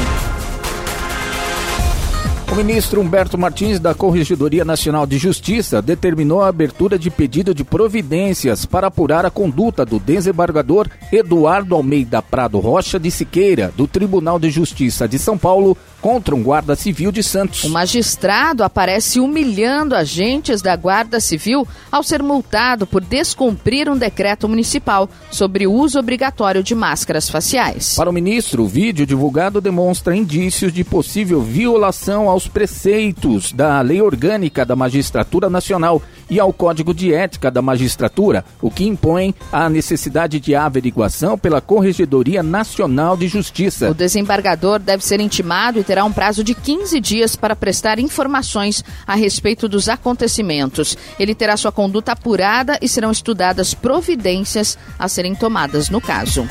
[2.51, 7.63] O ministro Humberto Martins, da Corregedoria Nacional de Justiça, determinou a abertura de pedido de
[7.63, 14.37] providências para apurar a conduta do desembargador Eduardo Almeida Prado Rocha de Siqueira, do Tribunal
[14.37, 17.63] de Justiça de São Paulo, contra um guarda civil de Santos.
[17.63, 24.49] O magistrado aparece humilhando agentes da Guarda Civil ao ser multado por descumprir um decreto
[24.49, 27.95] municipal sobre o uso obrigatório de máscaras faciais.
[27.95, 34.01] Para o ministro, o vídeo divulgado demonstra indícios de possível violação aos preceitos da Lei
[34.01, 39.69] Orgânica da Magistratura Nacional e ao Código de Ética da Magistratura, o que impõe a
[39.69, 43.91] necessidade de averiguação pela Corregedoria Nacional de Justiça.
[43.91, 48.81] O desembargador deve ser intimado e terá um prazo de 15 dias para prestar informações
[49.05, 50.97] a respeito dos acontecimentos.
[51.19, 56.47] Ele terá sua conduta apurada e serão estudadas providências a serem tomadas no caso.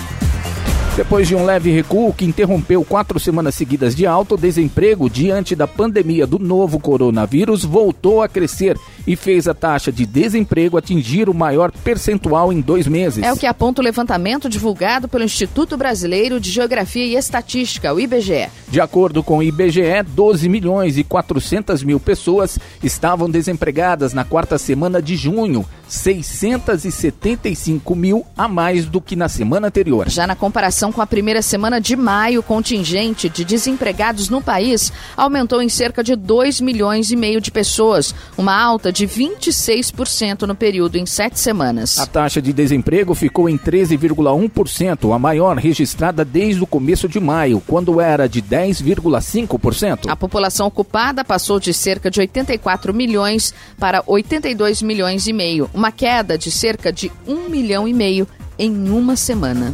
[0.95, 5.67] Depois de um leve recuo que interrompeu quatro semanas seguidas de alto, desemprego diante da
[5.67, 11.35] pandemia do novo coronavírus voltou a crescer e fez a taxa de desemprego atingir o
[11.35, 13.23] maior percentual em dois meses.
[13.23, 18.01] É o que aponta o levantamento divulgado pelo Instituto Brasileiro de Geografia e Estatística, o
[18.01, 18.49] IBGE.
[18.69, 24.59] De acordo com o IBGE, 12 milhões e 400 mil pessoas estavam desempregadas na quarta
[24.59, 30.09] semana de junho, 675 mil a mais do que na semana anterior.
[30.09, 34.93] Já na comparação com a primeira semana de maio, o contingente de desempregados no país
[35.17, 40.55] aumentou em cerca de 2 milhões e meio de pessoas, uma alta de 26% no
[40.55, 41.99] período em sete semanas.
[41.99, 47.63] A taxa de desemprego ficou em 13,1%, a maior registrada desde o começo de maio,
[47.67, 50.09] quando era de 10,5%.
[50.09, 55.93] A população ocupada passou de cerca de 84 milhões para 82 milhões e meio, uma
[55.93, 58.27] queda de cerca de 1 milhão e meio
[58.59, 59.73] em uma semana.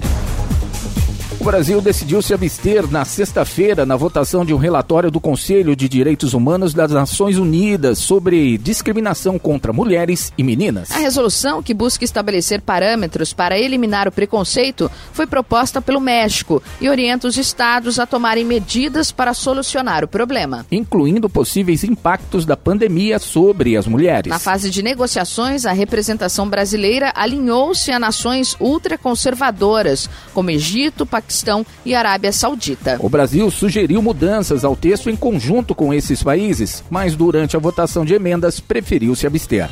[1.38, 5.86] O Brasil decidiu se abster na sexta-feira na votação de um relatório do Conselho de
[5.86, 10.90] Direitos Humanos das Nações Unidas sobre discriminação contra mulheres e meninas.
[10.90, 16.88] A resolução, que busca estabelecer parâmetros para eliminar o preconceito, foi proposta pelo México e
[16.88, 20.64] orienta os estados a tomarem medidas para solucionar o problema.
[20.72, 24.30] Incluindo possíveis impactos da pandemia sobre as mulheres.
[24.30, 31.25] Na fase de negociações, a representação brasileira alinhou-se a nações ultraconservadoras, como Egito, Paquistão
[31.84, 32.96] e Arábia Saudita.
[33.00, 38.04] O Brasil sugeriu mudanças ao texto em conjunto com esses países, mas durante a votação
[38.04, 39.68] de emendas preferiu se abster.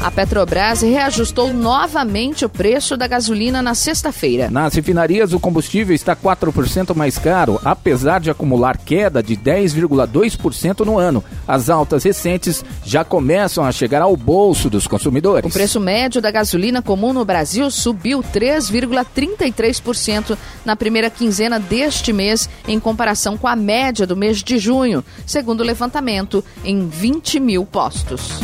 [0.00, 4.48] A Petrobras reajustou novamente o preço da gasolina na sexta-feira.
[4.48, 10.98] Nas refinarias, o combustível está 4% mais caro, apesar de acumular queda de 10,2% no
[10.98, 11.24] ano.
[11.48, 15.50] As altas recentes já começam a chegar ao bolso dos consumidores.
[15.50, 22.48] O preço médio da gasolina comum no Brasil subiu 3,33% na primeira quinzena deste mês,
[22.68, 27.66] em comparação com a média do mês de junho, segundo o levantamento, em 20 mil
[27.66, 28.38] postos.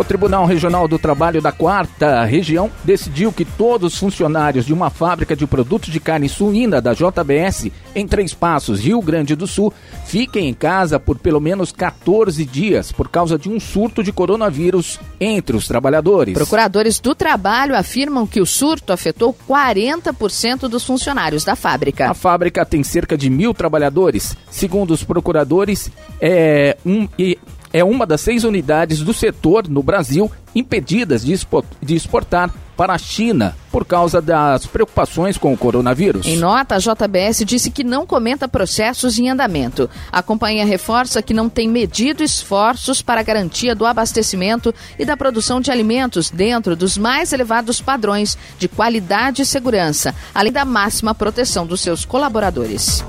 [0.00, 4.88] O Tribunal Regional do Trabalho da Quarta Região decidiu que todos os funcionários de uma
[4.88, 9.70] fábrica de produtos de carne suína da JBS em Três Passos, Rio Grande do Sul,
[10.06, 14.98] fiquem em casa por pelo menos 14 dias por causa de um surto de coronavírus
[15.20, 16.32] entre os trabalhadores.
[16.32, 22.10] Procuradores do trabalho afirmam que o surto afetou 40% dos funcionários da fábrica.
[22.10, 24.34] A fábrica tem cerca de mil trabalhadores.
[24.50, 25.90] Segundo os procuradores,
[26.22, 27.06] é um.
[27.18, 27.38] E
[27.72, 33.54] é uma das seis unidades do setor no Brasil impedidas de, exportar para a China
[33.70, 36.26] por causa das preocupações com o coronavírus.
[36.26, 39.88] Em nota, a JBS disse que não comenta processos em andamento.
[40.10, 45.16] A companhia reforça que não tem medido esforços para a garantia do abastecimento e da
[45.16, 51.14] produção de alimentos dentro dos mais elevados padrões de qualidade e segurança, além da máxima
[51.14, 53.04] proteção dos seus colaboradores.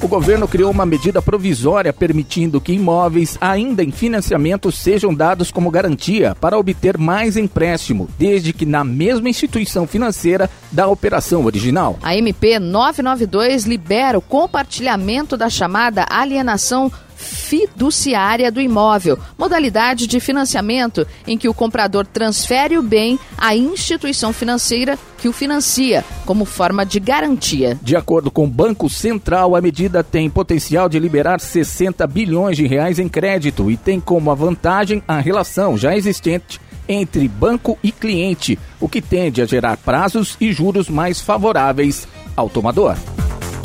[0.00, 5.72] O governo criou uma medida provisória permitindo que imóveis ainda em financiamento sejam dados como
[5.72, 11.98] garantia para obter mais empréstimo, desde que na mesma instituição financeira da operação original.
[12.00, 16.92] A MP 992 libera o compartilhamento da chamada alienação
[17.38, 24.32] fiduciária do imóvel, modalidade de financiamento em que o comprador transfere o bem à instituição
[24.32, 27.78] financeira que o financia, como forma de garantia.
[27.80, 32.66] De acordo com o Banco Central, a medida tem potencial de liberar 60 bilhões de
[32.66, 38.58] reais em crédito e tem como vantagem a relação já existente entre banco e cliente,
[38.80, 42.96] o que tende a gerar prazos e juros mais favoráveis ao tomador.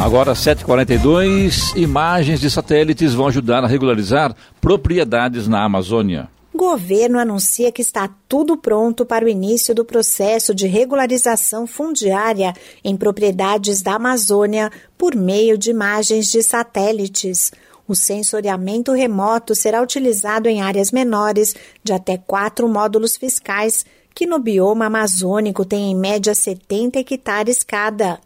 [0.03, 6.27] Agora, 7h42, imagens de satélites vão ajudar a regularizar propriedades na Amazônia.
[6.53, 12.97] Governo anuncia que está tudo pronto para o início do processo de regularização fundiária em
[12.97, 17.53] propriedades da Amazônia por meio de imagens de satélites.
[17.87, 24.37] O sensoriamento remoto será utilizado em áreas menores de até quatro módulos fiscais, que no
[24.37, 28.19] bioma amazônico tem em média 70 hectares cada.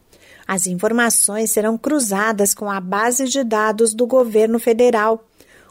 [0.48, 5.24] As informações serão cruzadas com a base de dados do governo federal.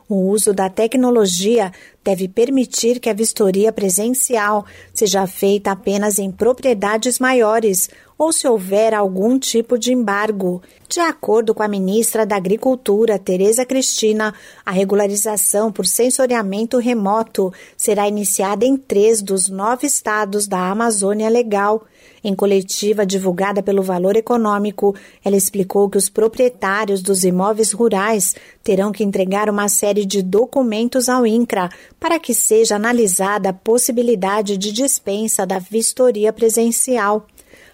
[0.09, 1.73] O uso da tecnologia
[2.05, 4.65] deve permitir que a vistoria presencial
[4.95, 10.63] seja feita apenas em propriedades maiores ou se houver algum tipo de embargo.
[10.89, 14.33] De acordo com a ministra da Agricultura, Tereza Cristina,
[14.65, 21.85] a regularização por sensoriamento remoto será iniciada em três dos nove estados da Amazônia Legal.
[22.23, 24.95] Em coletiva divulgada pelo Valor Econômico,
[25.25, 31.09] ela explicou que os proprietários dos imóveis rurais terão que entregar uma série de documentos
[31.09, 31.69] ao INCRA
[32.01, 37.27] para que seja analisada a possibilidade de dispensa da vistoria presencial.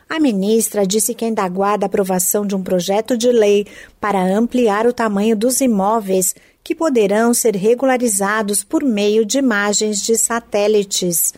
[0.09, 3.67] A ministra disse que ainda aguarda a aprovação de um projeto de lei
[3.99, 10.17] para ampliar o tamanho dos imóveis que poderão ser regularizados por meio de imagens de
[10.17, 11.33] satélites.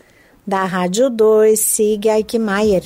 [0.47, 2.83] Da Rádio 2, siga Eichmeier.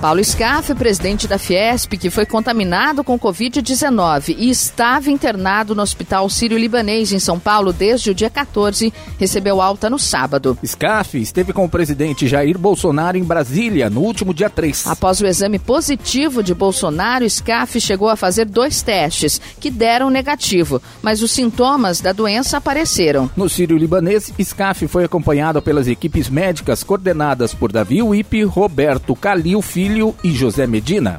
[0.00, 6.30] Paulo Scaff, presidente da Fiesp, que foi contaminado com Covid-19 e estava internado no Hospital
[6.30, 10.56] Sírio-Libanês em São Paulo desde o dia 14, recebeu alta no sábado.
[10.64, 14.86] Scaff esteve com o presidente Jair Bolsonaro em Brasília no último dia 3.
[14.86, 20.80] Após o exame positivo de Bolsonaro, Scaff chegou a fazer dois testes, que deram negativo,
[21.02, 23.28] mas os sintomas da doença apareceram.
[23.36, 29.87] No Sírio-Libanês, Scaff foi acompanhado pelas equipes médicas coordenadas por Davi Uip, Roberto Calil Filho
[29.88, 31.18] Filho e José Medina.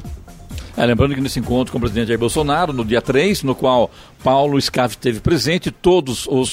[0.76, 3.90] É, lembrando que nesse encontro com o presidente Jair Bolsonaro, no dia 3, no qual
[4.22, 6.50] Paulo Scaff esteve presente, todas uh,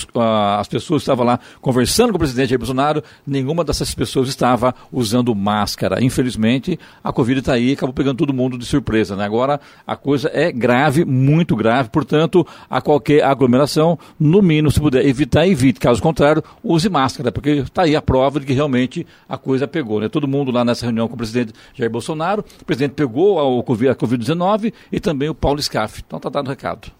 [0.60, 5.36] as pessoas estavam lá conversando com o presidente Jair Bolsonaro, nenhuma dessas pessoas estava usando
[5.36, 6.04] máscara.
[6.04, 9.16] Infelizmente, a Covid está aí e acabou pegando todo mundo de surpresa.
[9.16, 9.26] Né?
[9.26, 15.06] Agora, a coisa é grave, muito grave, portanto, a qualquer aglomeração, no mínimo, se puder
[15.06, 15.80] evitar, evite.
[15.80, 20.00] Caso contrário, use máscara, porque está aí a prova de que realmente a coisa pegou.
[20.00, 20.08] Né?
[20.08, 24.74] Todo mundo lá nessa reunião com o presidente Jair Bolsonaro, o presidente pegou a Covid-19
[24.92, 26.02] e também o Paulo Scaff.
[26.06, 26.92] Então está dado o recado.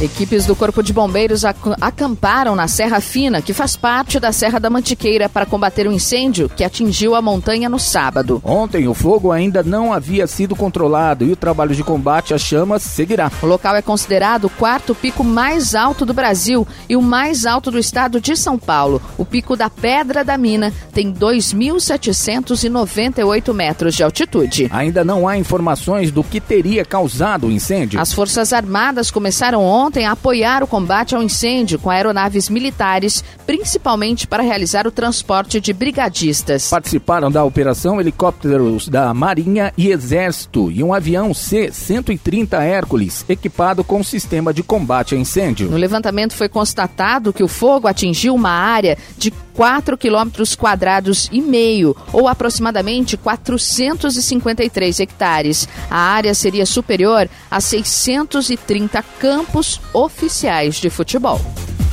[0.00, 4.70] Equipes do Corpo de Bombeiros acamparam na Serra Fina, que faz parte da Serra da
[4.70, 8.40] Mantiqueira, para combater o um incêndio que atingiu a montanha no sábado.
[8.44, 12.84] Ontem, o fogo ainda não havia sido controlado e o trabalho de combate às chamas
[12.84, 13.28] seguirá.
[13.42, 17.68] O local é considerado o quarto pico mais alto do Brasil e o mais alto
[17.68, 19.02] do estado de São Paulo.
[19.16, 24.68] O pico da Pedra da Mina tem 2.798 metros de altitude.
[24.70, 27.98] Ainda não há informações do que teria causado o incêndio.
[27.98, 33.24] As Forças Armadas começaram ontem ontem a apoiar o combate ao incêndio com aeronaves militares,
[33.46, 36.68] principalmente para realizar o transporte de brigadistas.
[36.68, 44.04] Participaram da operação helicópteros da Marinha e Exército e um avião C-130 Hércules, equipado com
[44.04, 45.70] sistema de combate a incêndio.
[45.70, 51.40] No levantamento foi constatado que o fogo atingiu uma área de 4 quilômetros quadrados e
[51.40, 55.68] meio, ou aproximadamente 453 hectares.
[55.90, 61.40] A área seria superior a 630 campos oficiais de futebol.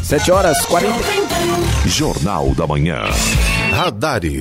[0.03, 0.93] 7 horas 40.
[1.87, 3.03] Jornal da Manhã.
[3.71, 4.39] Radares.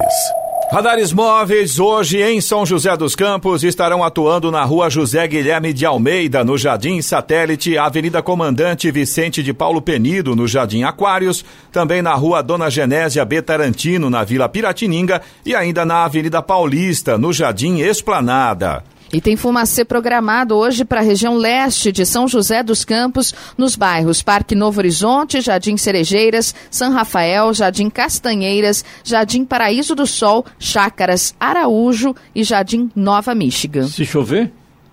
[0.71, 5.87] Radares móveis hoje em São José dos Campos estarão atuando na rua José Guilherme de
[5.87, 12.15] Almeida, no Jardim Satélite, Avenida Comandante Vicente de Paulo Penido, no Jardim Aquários, também na
[12.15, 13.41] rua Dona Genésia B.
[13.41, 18.83] Tarantino, na Vila Piratininga e ainda na Avenida Paulista, no Jardim Esplanada.
[19.15, 23.77] E tem fumacê programado hoje para a região leste de São José dos Campos, nos
[23.77, 31.33] bairros Parque Novo Horizonte, Jardim Cerejeiras, São Rafael, Jardim Castanheiras, Jardim Paraíso do Sol, Chácaras
[31.39, 33.87] Araújo e Jardim Nova Michigan.
[33.87, 34.51] Se chover?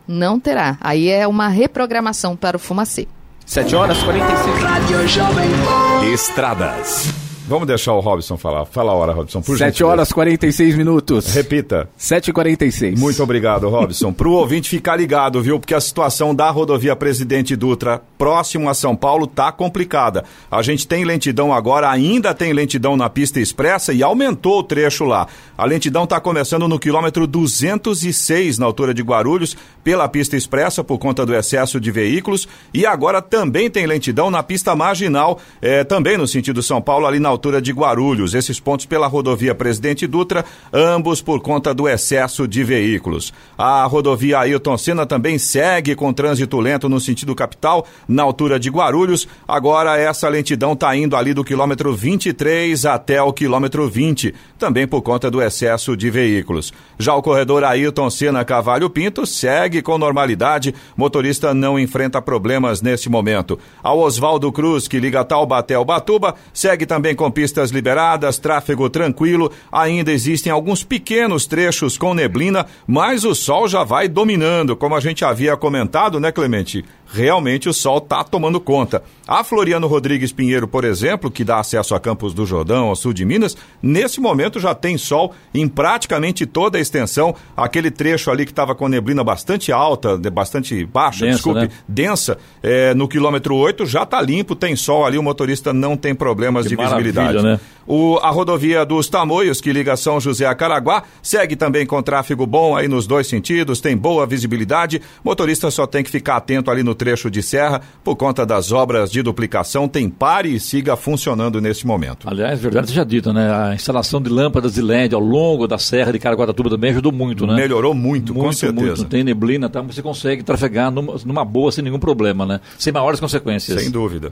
[0.08, 0.78] Não terá.
[0.82, 3.08] Aí é uma reprogramação para o fumacê.
[3.44, 6.06] 7 horas 45.
[6.14, 7.31] Estradas.
[7.52, 8.64] Vamos deixar o Robson falar.
[8.64, 11.34] Fala a hora, Robson, por 7 horas 46 minutos.
[11.34, 11.90] Repita.
[12.00, 12.98] 7h46.
[12.98, 14.14] Muito obrigado, Robson.
[14.14, 15.60] Para o ouvinte ficar ligado, viu?
[15.60, 20.24] Porque a situação da rodovia Presidente Dutra, próximo a São Paulo, tá complicada.
[20.50, 25.04] A gente tem lentidão agora, ainda tem lentidão na pista expressa e aumentou o trecho
[25.04, 25.28] lá.
[25.58, 30.98] A lentidão está começando no quilômetro 206, na altura de Guarulhos, pela pista expressa, por
[31.00, 32.48] conta do excesso de veículos.
[32.74, 37.20] E agora também tem lentidão na pista marginal, eh, também no sentido São Paulo, ali
[37.20, 38.36] na altura de Guarulhos.
[38.36, 43.34] Esses pontos pela rodovia Presidente Dutra, ambos por conta do excesso de veículos.
[43.58, 48.70] A rodovia Ailton Senna também segue com trânsito lento no sentido capital, na altura de
[48.70, 49.28] Guarulhos.
[49.48, 55.02] Agora essa lentidão está indo ali do quilômetro 23 até o quilômetro 20, também por
[55.02, 56.74] conta do excesso de veículos.
[57.00, 63.10] Já o corredor Ailton Senna Cavalho Pinto segue com normalidade, motorista não enfrenta problemas neste
[63.10, 63.58] momento.
[63.82, 69.52] A Oswaldo Cruz, que liga Taubaté ao Batuba, segue também com pistas liberadas, tráfego tranquilo.
[69.72, 75.00] Ainda existem alguns pequenos trechos com neblina, mas o sol já vai dominando, como a
[75.00, 76.84] gente havia comentado, né, Clemente?
[77.12, 79.04] Realmente o sol está tomando conta.
[79.28, 83.14] A Floriano Rodrigues Pinheiro, por exemplo, que dá acesso a Campos do Jordão, ao sul
[83.14, 87.36] de Minas, nesse momento já tem sol em praticamente toda a extensão.
[87.56, 91.70] Aquele trecho ali que estava com neblina bastante alta, bastante baixa, densa, desculpe, né?
[91.88, 96.16] densa, é, no quilômetro 8 já está limpo, tem sol ali, o motorista não tem
[96.16, 97.44] problemas que de visibilidade.
[97.44, 97.60] Né?
[97.88, 102.46] O, a rodovia dos Tamoios, que liga São José a Caraguá, segue também com tráfego
[102.46, 105.02] bom aí nos dois sentidos, tem boa visibilidade.
[105.24, 109.12] Motorista só tem que ficar atento ali no trecho de serra, por conta das obras
[109.12, 112.30] de duplicação, tem pare e siga funcionando nesse momento.
[112.30, 113.52] Aliás, verdade seja dita, né?
[113.52, 117.48] A instalação de lâmpadas de LED ao longo da serra de Caraguatatuba também ajudou muito,
[117.48, 117.56] né?
[117.56, 118.98] Melhorou muito, muito com certeza.
[118.98, 119.06] Muito.
[119.06, 119.82] Tem neblina, tá?
[119.82, 122.62] você consegue trafegar numa, numa boa, sem nenhum problema, né?
[122.78, 123.82] Sem maiores consequências.
[123.82, 124.32] Sem dúvida.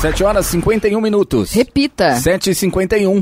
[0.00, 1.52] 7 horas 51 minutos.
[1.52, 2.14] Repita.
[2.14, 3.20] 7 e 51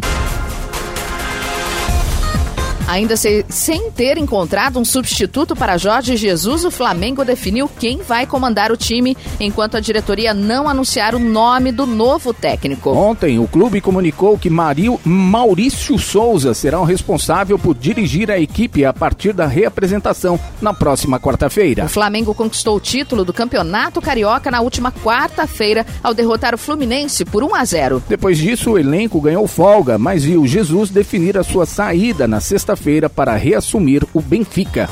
[2.86, 8.26] Ainda se, sem ter encontrado um substituto para Jorge Jesus, o Flamengo definiu quem vai
[8.26, 12.90] comandar o time, enquanto a diretoria não anunciar o nome do novo técnico.
[12.90, 18.84] Ontem, o clube comunicou que Mario, Maurício Souza será o responsável por dirigir a equipe
[18.84, 21.86] a partir da reapresentação na próxima quarta-feira.
[21.86, 27.24] O Flamengo conquistou o título do Campeonato Carioca na última quarta-feira ao derrotar o Fluminense
[27.24, 28.02] por 1 a 0.
[28.08, 32.75] Depois disso, o elenco ganhou folga, mas viu Jesus definir a sua saída na sexta
[32.76, 34.88] feira para reassumir o Benfica.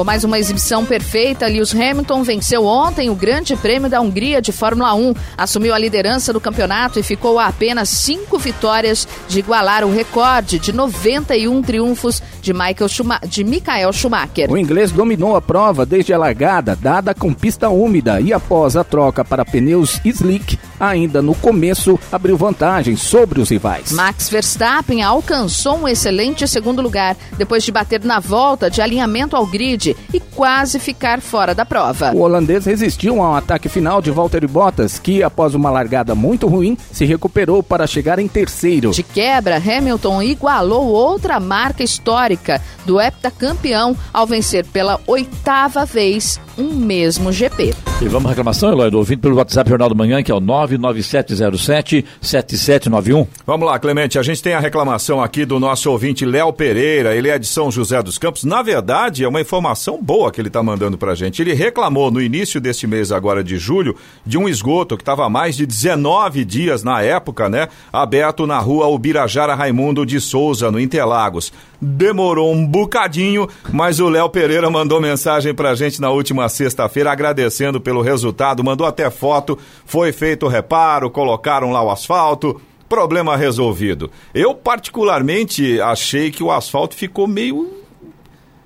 [0.00, 4.50] Com mais uma exibição perfeita, Lewis Hamilton venceu ontem o Grande Prêmio da Hungria de
[4.50, 9.84] Fórmula 1, assumiu a liderança do campeonato e ficou a apenas cinco vitórias de igualar
[9.84, 14.50] o recorde de 91 triunfos de, Michael Schuma de Michael Schumacher.
[14.50, 18.84] O inglês dominou a prova desde a largada, dada com pista úmida, e após a
[18.84, 23.92] troca para pneus slick, ainda no começo abriu vantagem sobre os rivais.
[23.92, 29.46] Max Verstappen alcançou um excelente segundo lugar depois de bater na volta de alinhamento ao
[29.46, 32.12] grid e quase ficar fora da prova.
[32.12, 36.76] O holandês resistiu ao ataque final de Valtteri Bottas, que após uma largada muito ruim,
[36.92, 38.90] se recuperou para chegar em terceiro.
[38.90, 46.74] De quebra, Hamilton igualou outra marca histórica do heptacampeão ao vencer pela oitava vez um
[46.74, 47.74] mesmo GP.
[48.02, 50.40] E vamos à reclamação, Eloy, do ouvinte pelo WhatsApp Jornal do Manhã, que é o
[50.40, 53.26] 99707-7791.
[53.46, 57.28] Vamos lá, Clemente, a gente tem a reclamação aqui do nosso ouvinte Léo Pereira, ele
[57.28, 58.44] é de São José dos Campos.
[58.44, 59.69] Na verdade, é uma informação
[60.00, 61.42] boa que ele está mandando para a gente.
[61.42, 65.28] Ele reclamou no início deste mês, agora de julho, de um esgoto que estava há
[65.28, 67.68] mais de 19 dias na época, né?
[67.92, 71.52] Aberto na rua Ubirajara Raimundo de Souza, no Interlagos.
[71.80, 77.10] Demorou um bocadinho, mas o Léo Pereira mandou mensagem para a gente na última sexta-feira
[77.10, 83.36] agradecendo pelo resultado, mandou até foto, foi feito o reparo, colocaram lá o asfalto, problema
[83.36, 84.10] resolvido.
[84.34, 87.79] Eu particularmente achei que o asfalto ficou meio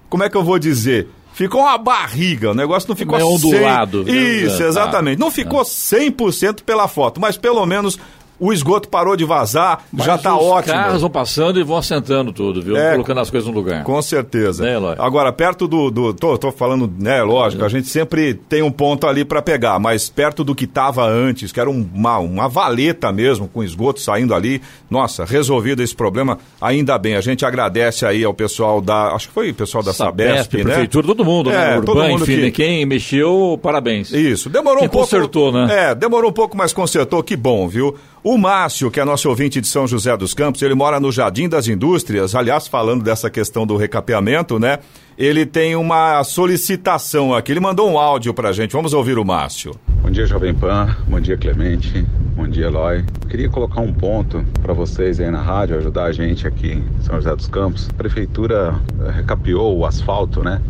[0.08, 1.08] como é que eu vou dizer?
[1.32, 4.04] Ficou uma barriga, o negócio não ficou meio ondulado.
[4.04, 4.44] 100...
[4.44, 5.18] Isso, exatamente.
[5.18, 7.98] Não ficou 100% pela foto, mas pelo menos
[8.38, 10.74] o esgoto parou de vazar, Mas já está os ótimo.
[10.74, 12.76] carros vão passando e vão assentando tudo, viu?
[12.76, 13.84] É, Colocando as coisas no lugar.
[13.84, 14.62] Com certeza.
[14.64, 14.74] Né?
[14.98, 15.90] Agora, perto do.
[15.90, 19.78] do tô, tô falando, né, lógico, a gente sempre tem um ponto ali para pegar,
[19.78, 24.00] mas perto do que estava antes, que era um- uma, uma valeta mesmo, com esgoto
[24.00, 24.60] saindo ali,
[24.90, 27.16] nossa, resolvido esse problema, ainda bem.
[27.16, 29.08] A gente agradece aí ao pessoal da.
[29.14, 30.62] Acho que foi o pessoal da Sabesp, né?
[30.64, 31.74] prefeitura, todo mundo, né?
[31.74, 32.50] É, Urban, todo mundo enfim, que- né?
[32.50, 34.10] quem mexeu, parabéns.
[34.12, 35.06] Isso, demorou Quem um pouco.
[35.06, 35.90] consertou, né?
[35.90, 37.94] É, demorou um pouco, mas consertou, que bom, viu?
[38.26, 41.46] O Márcio, que é nosso ouvinte de São José dos Campos, ele mora no Jardim
[41.46, 44.78] das Indústrias, aliás, falando dessa questão do recapeamento, né?
[45.18, 49.72] Ele tem uma solicitação aqui, ele mandou um áudio pra gente, vamos ouvir o Márcio.
[50.00, 50.96] Bom dia, Jovem Pan.
[51.06, 52.00] Bom dia, Clemente.
[52.34, 53.04] Bom dia, Eloy.
[53.28, 57.16] Queria colocar um ponto para vocês aí na rádio, ajudar a gente aqui em São
[57.16, 57.90] José dos Campos.
[57.90, 60.62] A prefeitura eh, recapeou o asfalto, né?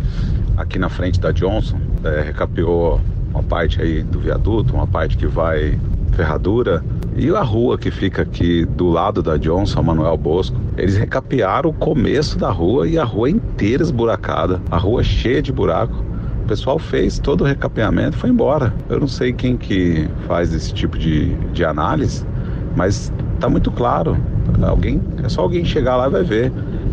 [0.57, 1.79] Aqui na frente da Johnson.
[2.03, 3.01] Eh, recapeou
[3.31, 5.79] uma parte aí do viaduto, uma parte que vai
[6.15, 6.83] ferradura.
[7.17, 11.73] E a rua que fica aqui do lado da Johnson, Manuel Bosco, eles recapearam o
[11.73, 15.95] começo da rua e a rua inteira esburacada, a rua cheia de buraco.
[16.43, 18.75] O pessoal fez todo o recapeamento e foi embora.
[18.89, 22.27] Eu não sei quem que faz esse tipo de, de análise,
[22.77, 24.17] mas tá muito claro.
[24.61, 26.53] Alguém, é só alguém chegar lá e vai ver.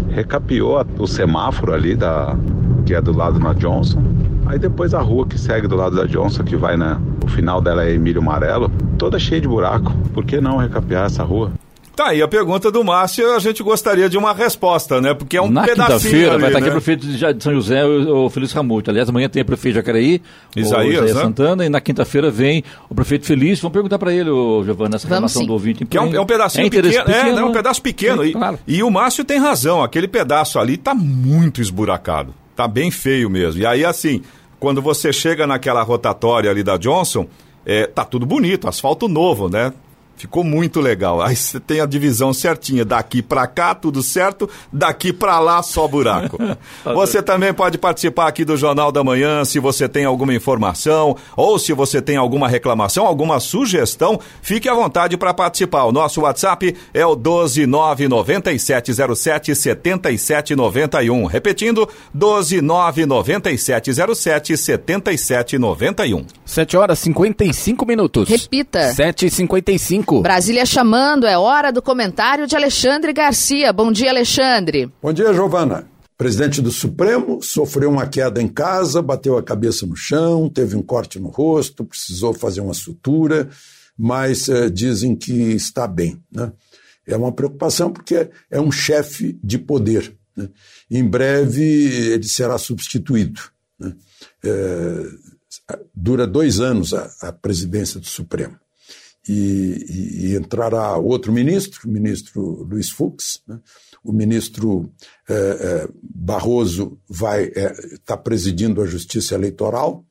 [0.10, 2.38] Recapeou o semáforo ali da
[2.86, 4.04] que é do lado na Johnson.
[4.46, 7.62] Aí depois a rua que segue do lado da Johnson, que vai na o final
[7.62, 9.94] dela é Emílio Amarelo, toda cheia de buraco.
[10.14, 11.52] Por que não recapear essa rua?
[11.96, 15.14] Tá aí a pergunta do Márcio, a gente gostaria de uma resposta, né?
[15.14, 16.72] Porque é um Na pedacinho quinta-feira vai estar aqui né?
[16.72, 18.90] o prefeito de São José, o, o Felício Ramute.
[18.90, 20.22] Aliás, amanhã tem o prefeito de Jacareí,
[20.56, 21.22] Isaías, o Isaías né?
[21.22, 23.62] Santana, e na quinta-feira vem o prefeito Felício.
[23.62, 25.48] Vamos perguntar para ele, ô, Giovana, essa Vamos reclamação sim.
[25.48, 25.86] do ouvinte.
[25.86, 28.24] Que é um, é um pedacinho É pequeno, é, é um pedaço pequeno.
[28.24, 28.60] Sim, e, claro.
[28.66, 32.34] e o Márcio tem razão, aquele pedaço ali tá muito esburacado.
[32.56, 33.62] Tá bem feio mesmo.
[33.62, 34.22] E aí, assim,
[34.62, 37.26] quando você chega naquela rotatória ali da Johnson,
[37.66, 39.74] é, tá tudo bonito, asfalto novo, né?
[40.22, 41.20] Ficou muito legal.
[41.20, 45.88] Aí você tem a divisão certinha, daqui pra cá tudo certo, daqui pra lá só
[45.88, 46.38] buraco.
[46.94, 51.58] você também pode participar aqui do Jornal da Manhã, se você tem alguma informação ou
[51.58, 55.86] se você tem alguma reclamação, alguma sugestão, fique à vontade para participar.
[55.86, 61.26] O nosso WhatsApp é o 1299707 7791.
[61.26, 66.26] Repetindo, 1299707 7791.
[66.46, 68.30] 7 horas e 55 minutos.
[68.30, 68.94] Repita.
[68.94, 69.32] 7
[70.12, 73.72] 55 Brasília chamando, é hora do comentário de Alexandre Garcia.
[73.72, 74.92] Bom dia, Alexandre.
[75.02, 75.88] Bom dia, Giovana.
[76.18, 80.84] Presidente do Supremo sofreu uma queda em casa, bateu a cabeça no chão, teve um
[80.84, 83.50] corte no rosto, precisou fazer uma sutura,
[83.98, 86.22] mas eh, dizem que está bem.
[86.32, 86.52] Né?
[87.08, 90.14] É uma preocupação porque é um chefe de poder.
[90.36, 90.50] né?
[90.92, 93.42] Em breve ele será substituído.
[93.80, 93.94] né?
[94.44, 95.06] Eh,
[95.96, 98.60] dura dois anos a, a presidência do Supremo.
[99.28, 103.42] E, e- entrará outro ministro, o ministro Luiz Fux.
[103.48, 103.60] né?
[104.04, 104.92] O ministro
[105.30, 110.04] eh, eh, Barroso vai estar presidindo a Justiça Eleitoral.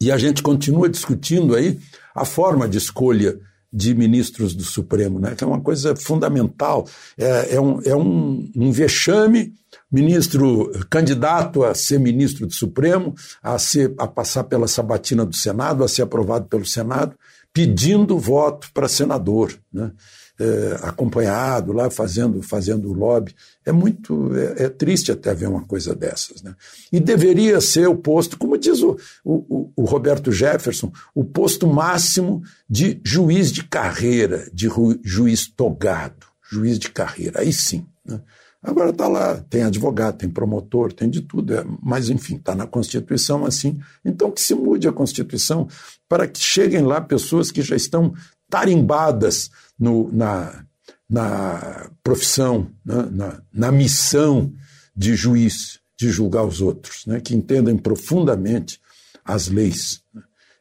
[0.00, 1.76] E a gente continua discutindo aí
[2.14, 3.40] a forma de escolha
[3.72, 5.34] de ministros do Supremo, né?
[5.34, 6.88] que é uma coisa fundamental.
[7.16, 9.52] É, é um, é um, um vexame,
[9.90, 15.84] ministro candidato a ser ministro do Supremo, a, ser, a passar pela sabatina do Senado,
[15.84, 17.14] a ser aprovado pelo Senado,
[17.52, 19.92] pedindo voto para senador, né?
[20.40, 23.34] É, acompanhado lá, fazendo, fazendo lobby.
[23.66, 26.40] É muito, é, é triste até ver uma coisa dessas.
[26.44, 26.54] Né?
[26.92, 32.40] E deveria ser o posto, como diz o, o, o Roberto Jefferson, o posto máximo
[32.70, 34.68] de juiz de carreira, de
[35.02, 37.40] juiz togado, juiz de carreira.
[37.40, 37.84] Aí sim.
[38.06, 38.20] Né?
[38.62, 42.66] Agora está lá, tem advogado, tem promotor, tem de tudo, é, mas enfim, está na
[42.66, 43.78] Constituição assim.
[44.04, 45.68] Então que se mude a Constituição
[46.08, 48.12] para que cheguem lá pessoas que já estão
[48.50, 50.64] tarimbadas no, na,
[51.08, 54.52] na profissão, né, na, na missão
[54.94, 58.80] de juiz, de julgar os outros, né, que entendem profundamente
[59.24, 60.02] as leis.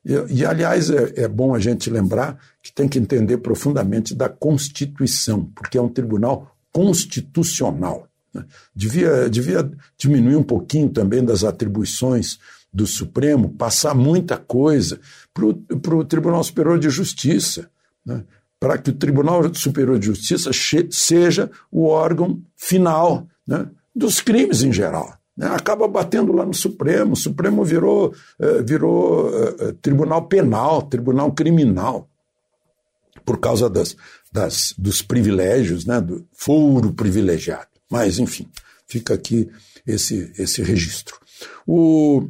[0.05, 4.29] E, e, aliás, é, é bom a gente lembrar que tem que entender profundamente da
[4.29, 8.07] Constituição, porque é um tribunal constitucional.
[8.32, 8.45] né.
[8.75, 9.67] Devia, devia
[9.97, 12.38] diminuir um pouquinho também das atribuições
[12.71, 14.99] do Supremo, passar muita coisa
[15.34, 17.67] para o Tribunal Superior de Justiça,
[18.05, 18.23] né?
[18.59, 20.51] para que o Tribunal Superior de Justiça
[20.91, 23.67] seja o órgão final né?
[23.95, 25.17] dos crimes em geral.
[25.36, 25.47] né?
[25.47, 31.32] Acaba batendo lá no Supremo, o Supremo virou, eh, virou eh, eh, tribunal penal, tribunal
[31.32, 32.07] criminal,
[33.28, 33.93] por causa das,
[34.32, 35.99] das, dos privilégios, né?
[35.99, 37.67] do foro privilegiado.
[37.91, 38.47] Mas, enfim,
[38.88, 39.49] fica aqui
[39.86, 41.19] esse, esse registro.
[41.67, 42.30] O,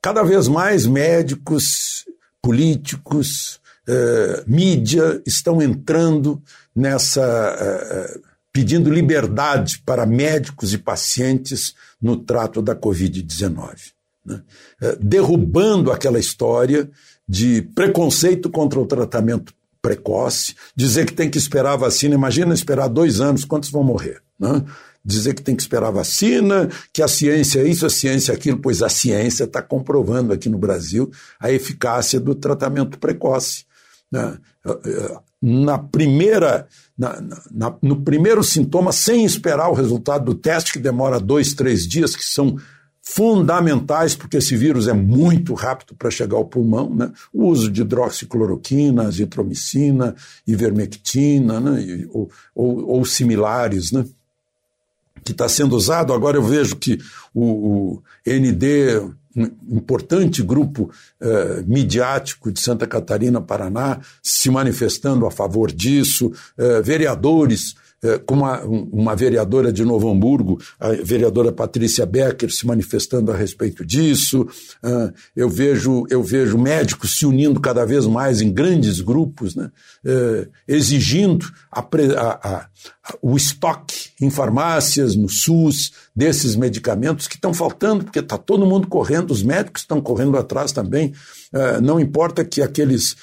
[0.00, 2.06] cada vez mais médicos,
[2.40, 6.42] políticos, eh, mídia estão entrando
[6.74, 7.22] nessa.
[7.60, 8.20] Eh,
[8.50, 13.92] pedindo liberdade para médicos e pacientes no trato da Covid-19.
[14.24, 14.42] Né?
[15.00, 16.90] derrubando aquela história
[17.28, 19.52] de preconceito contra o tratamento
[19.82, 22.14] precoce, dizer que tem que esperar a vacina.
[22.14, 24.22] Imagina esperar dois anos, quantos vão morrer?
[24.38, 24.64] Né?
[25.04, 28.34] Dizer que tem que esperar a vacina, que a ciência é isso, a ciência é
[28.34, 33.64] aquilo, pois a ciência está comprovando aqui no Brasil a eficácia do tratamento precoce.
[34.10, 34.38] Né?
[35.40, 36.66] Na primeira,
[36.96, 41.86] na, na, no primeiro sintoma, sem esperar o resultado do teste, que demora dois, três
[41.86, 42.56] dias, que são
[43.10, 47.10] fundamentais, porque esse vírus é muito rápido para chegar ao pulmão, né?
[47.32, 50.14] o uso de hidroxicloroquina, azitromicina,
[50.46, 52.06] ivermectina, né?
[52.10, 54.04] ou, ou, ou, similares, né?
[55.24, 56.12] que está sendo usado.
[56.12, 56.98] Agora eu vejo que
[57.34, 59.00] o, o ND,
[59.34, 66.82] um importante grupo eh, midiático de Santa Catarina, Paraná, se manifestando a favor disso, eh,
[66.82, 67.74] vereadores
[68.26, 73.84] com uma, uma vereadora de Novo Hamburgo, a vereadora Patrícia Becker, se manifestando a respeito
[73.84, 74.46] disso.
[74.82, 79.70] Ah, eu vejo, eu vejo médicos se unindo cada vez mais em grandes grupos, né,
[80.04, 82.68] é, exigindo a, a, a,
[83.20, 88.86] o estoque em farmácias, no SUS, desses medicamentos que estão faltando, porque está todo mundo
[88.86, 91.12] correndo, os médicos estão correndo atrás também.
[91.52, 93.16] É, não importa que aqueles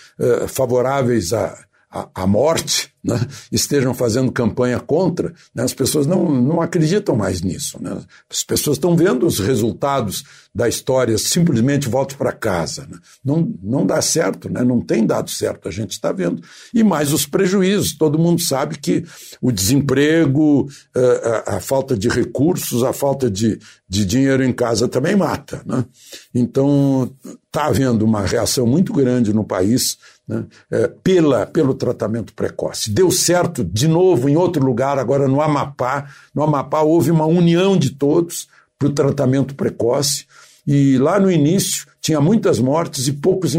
[0.47, 1.65] favoráveis a
[1.95, 3.17] a, a morte, né,
[3.49, 7.81] estejam fazendo campanha contra, né, as pessoas não, não acreditam mais nisso.
[7.81, 7.97] Né?
[8.29, 12.85] As pessoas estão vendo os resultados da história, simplesmente volte para casa.
[12.89, 12.97] Né?
[13.23, 14.61] Não, não dá certo, né?
[14.63, 16.41] não tem dado certo, a gente está vendo.
[16.73, 17.95] E mais os prejuízos.
[17.95, 19.05] Todo mundo sabe que
[19.41, 24.87] o desemprego, eh, a, a falta de recursos, a falta de, de dinheiro em casa
[24.87, 25.61] também mata.
[25.65, 25.85] Né?
[26.33, 27.13] Então,
[27.55, 32.91] está havendo uma reação muito grande no país né, é, pela, pelo tratamento precoce.
[32.91, 36.09] Deu certo de novo em outro lugar, agora no Amapá.
[36.33, 38.47] No Amapá houve uma união de todos
[38.77, 40.25] para o tratamento precoce.
[40.65, 43.55] E lá no início tinha muitas mortes e poucos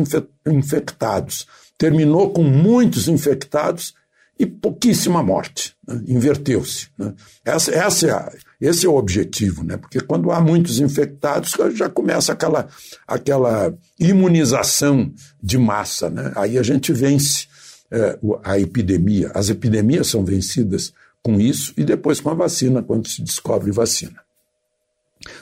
[0.46, 1.46] infectados.
[1.78, 3.94] Terminou com muitos infectados
[4.38, 5.74] e pouquíssima morte.
[5.86, 6.02] Né?
[6.08, 6.88] Inverteu-se.
[6.98, 7.14] Né?
[7.44, 9.76] Essa, essa é a, esse é o objetivo, né?
[9.76, 12.68] porque quando há muitos infectados, já começa aquela,
[13.06, 15.12] aquela imunização
[15.42, 16.10] de massa.
[16.10, 16.32] Né?
[16.36, 17.46] Aí a gente vence
[17.90, 19.30] é, a epidemia.
[19.34, 24.20] As epidemias são vencidas com isso e depois com a vacina, quando se descobre vacina.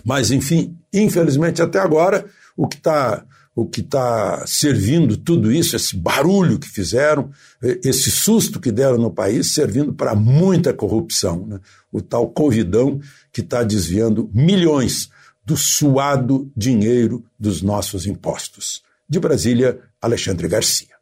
[0.04, 2.24] Mas, enfim, infelizmente até agora,
[2.56, 3.24] o que está
[3.54, 7.30] o que está servindo tudo isso, esse barulho que fizeram,
[7.62, 11.46] esse susto que deram no país, servindo para muita corrupção.
[11.46, 11.60] Né?
[11.92, 13.00] O tal Covidão
[13.32, 15.08] que está desviando milhões
[15.44, 18.82] do suado dinheiro dos nossos impostos.
[19.08, 20.94] De Brasília, Alexandre Garcia.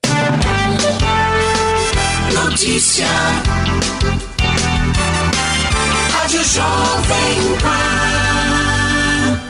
[2.35, 3.07] Notícia.
[6.11, 8.12] Rádio Jovem Pan.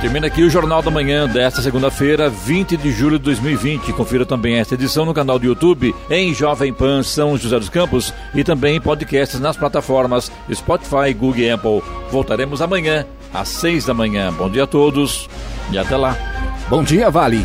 [0.00, 3.92] Termina aqui o Jornal da Manhã desta segunda-feira, 20 de julho de 2020.
[3.92, 8.14] Confira também esta edição no canal do YouTube em Jovem Pan São José dos Campos
[8.34, 11.82] e também em podcasts nas plataformas Spotify, Google e Apple.
[12.10, 14.32] Voltaremos amanhã às seis da manhã.
[14.32, 15.28] Bom dia a todos
[15.70, 16.16] e até lá.
[16.70, 17.44] Bom dia, Vale.